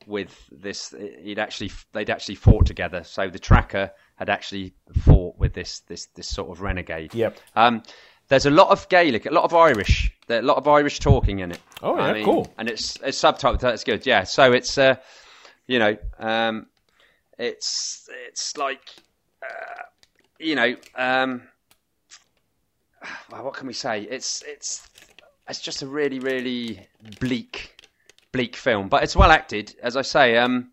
[0.06, 0.92] with this.
[1.22, 3.04] He'd actually they'd actually fought together.
[3.04, 4.74] So the tracker had actually
[5.04, 7.14] fought with this this this sort of renegade.
[7.14, 7.38] Yep.
[7.54, 7.82] Um,
[8.30, 11.50] there's a lot of Gaelic, a lot of Irish, a lot of Irish talking in
[11.50, 11.60] it.
[11.82, 12.50] Oh, yeah, I mean, cool.
[12.56, 13.58] And it's it's subtitled.
[13.58, 14.06] That's good.
[14.06, 14.22] Yeah.
[14.22, 14.96] So it's uh,
[15.66, 16.66] you know, um,
[17.38, 18.88] it's it's like
[19.42, 19.82] uh,
[20.38, 21.42] you know, um,
[23.32, 24.02] well, what can we say?
[24.02, 24.88] It's it's
[25.48, 26.86] it's just a really really
[27.18, 27.88] bleak
[28.30, 30.36] bleak film, but it's well acted, as I say.
[30.36, 30.70] Um,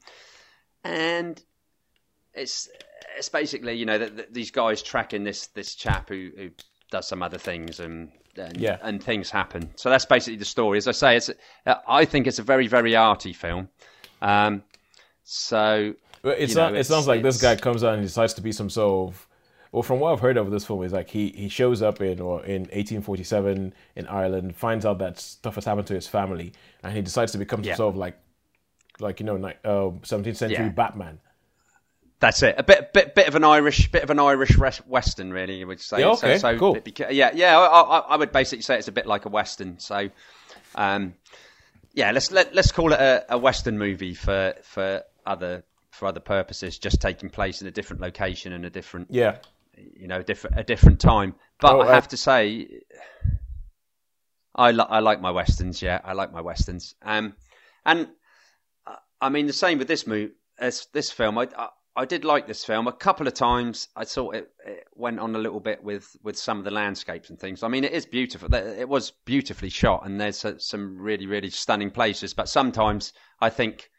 [0.84, 1.42] and
[2.36, 2.70] it's
[3.18, 6.52] it's basically you know that that these guys tracking this this chap who, who
[6.92, 8.78] does some other things and and, Yeah.
[8.84, 9.72] and things happen.
[9.76, 10.78] So that's basically the story.
[10.78, 11.32] As I say, it's
[11.88, 13.70] I think it's a very very arty film.
[14.22, 14.64] Um,
[15.24, 18.34] so it, you sound- know, it it's- sounds like this guy comes out and decides
[18.36, 19.28] to be some sort of.
[19.74, 22.22] Well, from what I've heard of this film, is like he, he shows up in
[22.22, 26.96] or in 1847 in Ireland, finds out that stuff has happened to his family, and
[26.96, 27.76] he decides to become some Yeah.
[27.76, 28.18] sort of like,
[29.02, 30.70] like you know, uh, 17th century Yeah.
[30.70, 31.20] Batman.
[32.20, 32.56] That's it.
[32.58, 34.58] A bit, bit, bit of an Irish, bit of an Irish
[34.88, 35.60] western, really.
[35.60, 36.00] You would say.
[36.00, 36.76] Yeah, okay, so, so cool.
[36.76, 37.58] beca- yeah, yeah.
[37.58, 39.78] I, I, I would basically say it's a bit like a western.
[39.78, 40.10] So,
[40.74, 41.14] um,
[41.94, 46.20] yeah, let's let, let's call it a, a western movie for for other for other
[46.20, 49.38] purposes, just taking place in a different location and a different, Yeah,
[49.76, 51.36] you know, different a different time.
[51.60, 52.82] But Oh, I uh, have to say,
[54.56, 55.82] I li- I like my westerns.
[55.84, 56.96] Yeah, I like my westerns.
[57.04, 57.36] Um,
[57.86, 58.08] and
[58.88, 61.38] uh, I mean the same with this movie, as this film.
[61.38, 63.88] I, I I did like this film a couple of times.
[63.96, 67.32] I thought it, it went on a little bit with with some of the landscapes
[67.32, 67.64] and things.
[67.64, 68.54] I mean, it is beautiful.
[68.54, 72.36] It was beautifully shot, and there's some really really stunning places.
[72.36, 73.90] But sometimes I think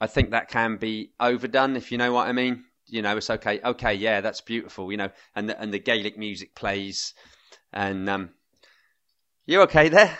[0.00, 2.64] I think that can be overdone, if you know what I mean.
[2.86, 3.60] You know, it's okay.
[3.64, 4.90] Okay, yeah, that's beautiful.
[4.90, 7.14] You know, and the, and the Gaelic music plays,
[7.72, 8.30] and um,
[9.46, 10.18] you okay there?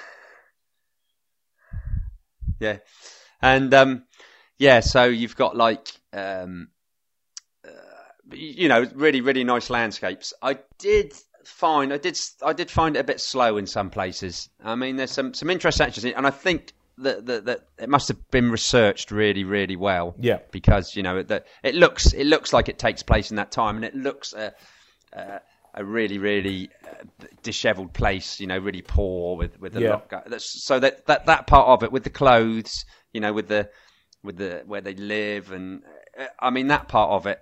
[2.61, 2.79] Yeah,
[3.43, 4.05] and um,
[4.59, 4.79] yeah.
[4.79, 6.69] So you've got like um,
[8.33, 10.33] you know, really really nice landscapes.
[10.43, 11.13] I did
[11.45, 14.49] find I did I did find it a bit slow in some places.
[14.63, 17.61] I mean, there's some some interesting actions, in it, and I think that that, that
[17.79, 22.13] it must have been researched really really well yeah, because you know that it looks
[22.13, 24.53] it looks like it takes place in that time, and it looks a
[25.13, 25.41] a,
[25.75, 27.05] a really really uh,
[27.43, 28.41] dishevelled place.
[28.41, 30.21] You know, really poor with with a Yeah.
[30.27, 33.71] that's, so that that that part of it with the clothes, you know, with the
[34.23, 35.83] with the where they live, and
[36.19, 37.41] uh, I mean that part of it.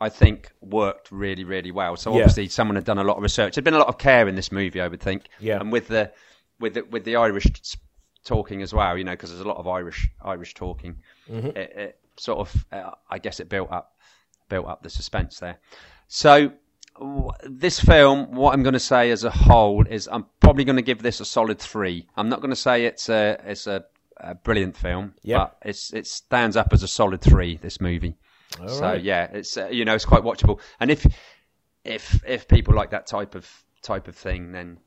[0.00, 1.96] I think worked really, really well.
[1.96, 2.20] So Yeah.
[2.22, 3.54] obviously, someone had done a lot of research.
[3.54, 5.24] There'd been a lot of care in this movie, I would think.
[5.38, 5.60] Yeah.
[5.60, 6.12] And with the
[6.58, 7.46] with the, with the Irish
[8.24, 10.96] talking as well, you know, because there's a lot of Irish Irish talking.
[11.28, 13.96] It, it sort of, uh, I guess, it built up
[14.48, 15.58] built up the suspense there.
[16.08, 16.52] So
[16.98, 20.76] w- this film, what I'm going to say as a whole is, I'm probably going
[20.76, 22.06] to give this a solid three.
[22.16, 23.84] I'm not going to say it's a it's a,
[24.18, 25.38] a brilliant film, Yeah.
[25.38, 27.56] but it's it stands up as a solid three.
[27.56, 28.16] This movie.
[28.66, 29.02] So right.
[29.02, 30.60] yeah, it's uh, you know it's quite watchable.
[30.80, 31.06] And if
[31.84, 33.48] if if people like that type of
[33.82, 34.78] type of thing, then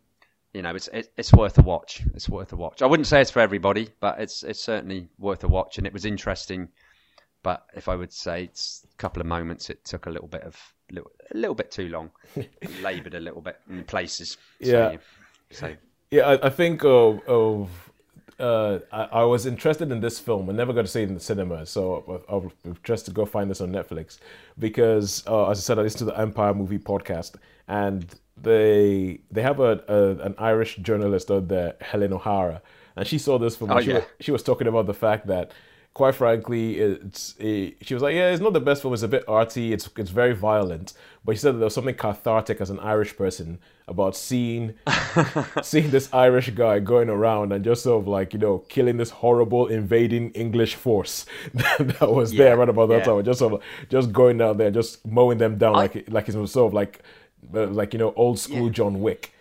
[0.54, 2.04] you know it's it, it's worth a watch.
[2.14, 2.82] It's worth a watch.
[2.82, 5.78] I wouldn't say it's for everybody, but it's it's certainly worth a watch.
[5.78, 6.70] And it was interesting
[7.44, 10.42] but if I would say it's a couple of moments, it took a little bit
[10.44, 10.58] of
[10.90, 12.10] little, a little bit too long,
[12.82, 14.38] laboured a little bit in places.
[14.60, 14.98] Yeah.
[15.52, 15.76] So, so
[16.10, 17.92] Yeah, I, I think of, of
[18.40, 20.50] uh, I, I was interested in this film.
[20.50, 22.52] I never got to see it in the cinema, so I, I was
[22.84, 24.20] just to go find this on Netflix
[24.60, 27.36] because, uh, as I said, I listened to the Empire Movie podcast,
[27.68, 28.06] and
[28.42, 32.62] they they have a, a an Irish journalist out there, Helen O'Hara,
[32.96, 33.72] and she saw this film.
[33.72, 33.96] Oh, she, yeah.
[33.96, 35.52] was, she was talking about the fact that.
[35.94, 38.96] Quite frankly, it's it, she was like, yeah, it's not the best film.
[38.96, 39.74] It's a bit arty.
[39.74, 40.94] It's it's very violent.
[41.24, 44.74] But she said that there was something cathartic as an Irish person about seeing
[45.62, 49.12] seeing this Irish guy going around and just sort of like you know killing this
[49.12, 53.14] horrible invading English force that was there right about that yeah.
[53.14, 53.24] time.
[53.24, 56.68] Just sort of just going down there, just mowing them down like like it's sort
[56.68, 57.04] of like
[57.54, 59.34] uh, like you know old school John Wick.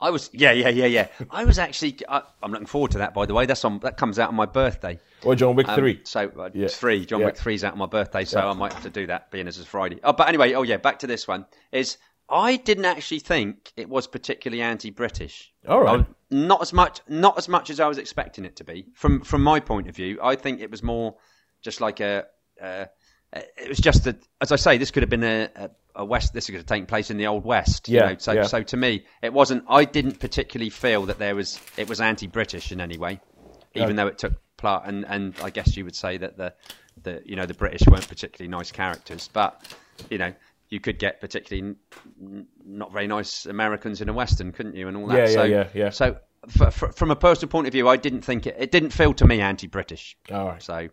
[0.00, 1.08] I was, yeah, yeah, yeah, yeah.
[1.30, 3.14] I was actually, I, I'm looking forward to that.
[3.14, 4.98] By the way, that's on that comes out on my birthday.
[5.22, 6.00] or John Wick Um, three.
[6.04, 6.68] So uh, Yeah.
[6.68, 7.06] three.
[7.06, 7.26] John Yeah.
[7.26, 9.58] Wick three's out on my birthday, so I might have to do that, being as
[9.58, 10.00] it's Friday.
[10.02, 11.46] Oh, but anyway, oh yeah, back to this one.
[11.70, 11.98] Is
[12.28, 15.52] I didn't actually think it was particularly anti-British.
[15.68, 16.06] All right.
[16.30, 18.86] Not as much, not as much as I was expecting it to be.
[18.94, 21.16] From from my point of view, I think it was more
[21.62, 22.26] just like a.
[22.60, 22.86] Uh,
[23.34, 26.32] it was just that, as I say, this could have been a, a, a west.
[26.32, 27.88] This have taken place in the old west.
[27.88, 28.42] you Yeah, know, so yeah.
[28.42, 29.64] so to me, it wasn't.
[29.68, 33.20] I didn't particularly feel that there was it was anti-British in any way,
[33.74, 34.86] even though it took part.
[34.86, 36.54] And, and I guess you would say that the
[37.02, 39.74] the you know the British weren't particularly nice characters, but
[40.10, 40.32] you know
[40.68, 41.76] you could get particularly n-
[42.20, 44.88] n- not very nice Americans in a western, couldn't you?
[44.88, 45.16] And all that.
[45.16, 45.90] Yeah, yeah, so, yeah, yeah.
[45.90, 46.16] So
[46.48, 48.56] f- f- from a personal point of view, I didn't think it.
[48.58, 50.16] It didn't feel to me anti-British.
[50.30, 50.88] All right, So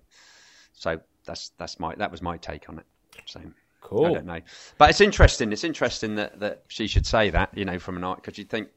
[0.74, 2.86] so that's that's my that was my take on it.
[3.26, 3.40] So.
[3.82, 4.06] Cool.
[4.06, 4.42] I don't know,
[4.78, 5.52] but it's interesting.
[5.52, 8.50] It's interesting that, that she should say that, you know, from an art because you'd
[8.50, 8.70] think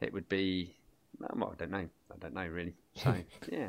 [0.00, 0.74] it would be.
[1.18, 1.88] Well, I don't know.
[2.10, 2.74] I don't know really.
[2.94, 3.14] So
[3.52, 3.68] yeah,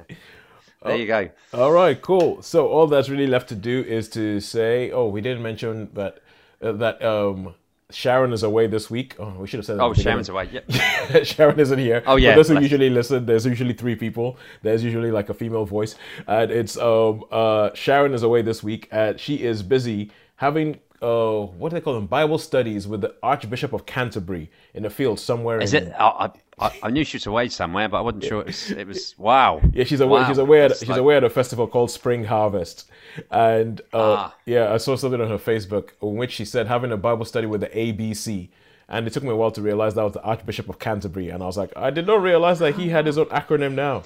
[0.83, 1.29] there you go.
[1.53, 2.41] All right, cool.
[2.41, 6.19] So all that's really left to do is to say, oh, we didn't mention that
[6.61, 7.55] uh, that um
[7.91, 9.15] Sharon is away this week.
[9.17, 9.83] Oh, we should have said that.
[9.83, 10.47] Oh, Sharon's away.
[10.51, 11.25] Yep.
[11.25, 12.03] Sharon isn't here.
[12.05, 14.37] Oh, yeah, For those who usually listen, there's usually three people.
[14.61, 15.95] There's usually like a female voice,
[16.27, 21.39] and it's um uh Sharon is away this week, and she is busy having uh
[21.59, 25.17] what do they call them Bible studies with the Archbishop of Canterbury in a field
[25.19, 25.61] somewhere.
[25.61, 25.93] Is in, it?
[25.97, 26.29] I,
[26.59, 28.71] I, I knew she was away somewhere, but I wasn't sure it was.
[28.71, 29.61] It was wow.
[29.73, 30.19] Yeah, she's away.
[30.21, 30.27] Wow.
[30.27, 30.61] She's away.
[30.65, 32.89] At, she's like- away at a festival called Spring Harvest,
[33.31, 34.35] and uh, Ah.
[34.45, 37.47] yeah, I saw something on her Facebook in which she said having a Bible study
[37.47, 38.49] with the ABC,
[38.89, 41.41] and it took me a while to realize that was the Archbishop of Canterbury, and
[41.41, 44.03] I was like, I did not realize that he had his own acronym now.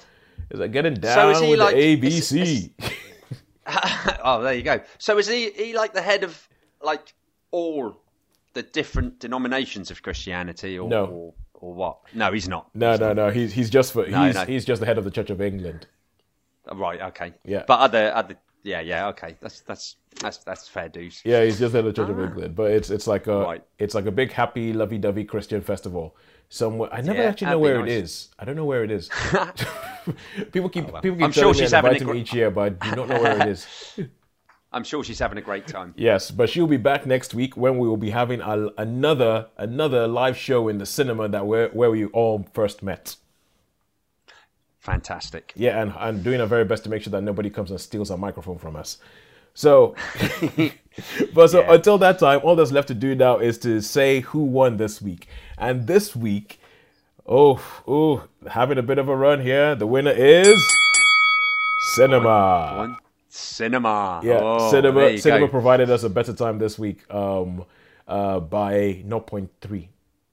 [0.52, 2.70] Is like getting down he with like- the ABC.
[4.24, 4.80] oh, there you go.
[4.98, 5.50] So is he?
[5.52, 6.48] He like the head of
[6.82, 7.14] like
[7.52, 7.98] all
[8.54, 11.06] the different denominations of Christianity, or No.
[11.06, 11.98] or, or what?
[12.14, 12.70] No, he's not.
[12.76, 13.30] no, no, no.
[13.32, 14.46] He's he's just for No, he's no.
[14.46, 15.88] he's just the head of the Church of England.
[16.68, 17.02] Oh, Right.
[17.02, 17.34] Okay.
[17.46, 17.64] Yeah.
[17.68, 18.36] But other other.
[18.64, 18.82] Yeah.
[18.82, 19.08] Yeah.
[19.10, 19.36] Okay.
[19.42, 21.22] That's that's that's that's fair dues.
[21.26, 23.34] Yeah, he's just the head of the Church of England, but it's it's like a
[23.34, 23.44] Ah.
[23.44, 23.64] Right.
[23.80, 26.16] it's like a big happy lovey-dovey Christian festival
[26.50, 26.90] somewhere.
[26.94, 27.92] I never Yeah, actually know where it nice.
[27.92, 28.30] is.
[28.40, 29.10] I don't know where it is.
[30.52, 32.90] people keep oh, people keep I'm sure she's having a gr- each year, but I
[32.90, 33.68] do not know where it is.
[34.74, 35.94] I'm sure she's having a great time.
[35.96, 40.08] Yes, but she'll be back next week when we will be having a, another another
[40.08, 43.16] live show in the cinema that where where we all first met.
[44.80, 45.54] Fantastic.
[45.56, 48.12] Yeah, and and doing our very best to make sure that nobody comes and steals
[48.12, 48.98] our microphone from us.
[49.54, 49.96] So,
[51.34, 51.74] but so Yeah.
[51.76, 55.02] until that time, all that's left to do now is to say who won this
[55.02, 55.28] week.
[55.58, 56.60] And this week,
[57.26, 59.76] oh, oh, having a bit of a run here.
[59.76, 60.58] The winner is
[61.96, 62.74] Cinema.
[62.78, 62.98] One
[63.30, 64.22] cinema.
[64.24, 65.18] Yeah, Oh, Cinema.
[65.18, 65.52] Cinema go.
[65.52, 67.04] provided us a better time this week.
[67.14, 67.66] Um,
[68.08, 69.88] uh, by 0.3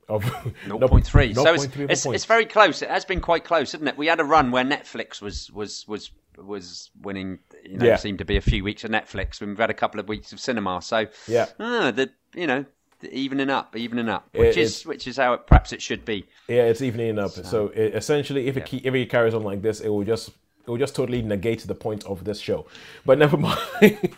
[0.09, 0.25] of
[0.67, 1.35] 0.3.
[1.35, 2.83] So it's, 0.3 of a it's, it's very close.
[2.83, 3.97] It has been quite close, isn't it?
[3.97, 7.39] We had a run where Netflix was was was was winning.
[7.65, 7.97] You know, Yeah.
[7.97, 9.41] seemed to be a few weeks of Netflix.
[9.41, 10.83] We've had a couple of weeks of cinema.
[10.83, 11.47] So Yeah.
[11.61, 12.65] ah, the you know
[13.05, 16.27] evening up, evening up, which It- is which is how it, perhaps it should be.
[16.49, 17.31] Yeah, it's evening up.
[17.31, 20.69] So, it, essentially, if it if it carries on like this, it will just it
[20.71, 22.67] will just totally negate the point of this show.
[23.07, 23.59] But never mind.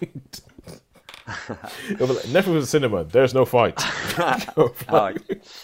[1.89, 3.05] Be like, Netflix cinema.
[3.05, 3.81] There's no fight.
[4.57, 5.23] No fight.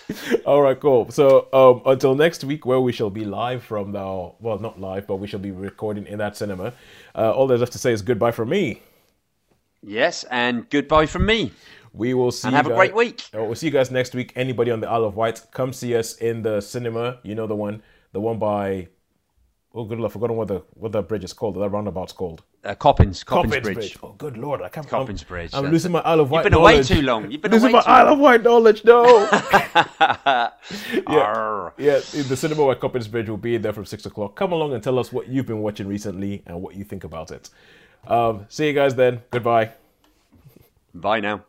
[0.08, 1.10] Oh, All right, cool.
[1.10, 5.06] So um, until next week, where we shall be live from the well, not live,
[5.06, 6.72] but we shall be recording in that cinema.
[7.14, 8.80] Uh, all there's left to say is goodbye from me.
[9.82, 11.52] yes, and goodbye from me.
[11.93, 12.49] We will see.
[12.49, 13.22] And you have a great week.
[13.34, 14.32] Uh, We'll see you guys next week.
[14.36, 17.18] Anybody on the Isle of Wight, come see us in the cinema.
[17.22, 17.82] You know the one,
[18.12, 18.89] the one by
[19.74, 21.55] Oh, good lord, I've forgotten what the what that bridge is called.
[21.57, 22.43] That roundabout's called.
[22.64, 23.99] Uh, Coppins, Coppins, Bridge.
[24.03, 24.89] Oh, good lord, I can't.
[24.89, 26.45] Coppins I'm, Bridge, I'm that's losing my Isle of Wight.
[26.45, 27.30] You've been away too long.
[27.30, 28.84] You've been losing away my too Isle of Wight knowledge.
[28.84, 29.05] No.
[29.30, 30.51] yeah,
[31.07, 31.74] Arr.
[31.76, 31.99] yeah.
[31.99, 34.34] The cinema at Coppins Bridge will be there from six o'clock.
[34.36, 37.30] Come along and tell us what you've been watching recently and what you think about
[37.30, 37.51] it.
[38.07, 39.22] Um, see you guys then.
[39.30, 39.72] Goodbye.
[40.95, 41.45] Bye now.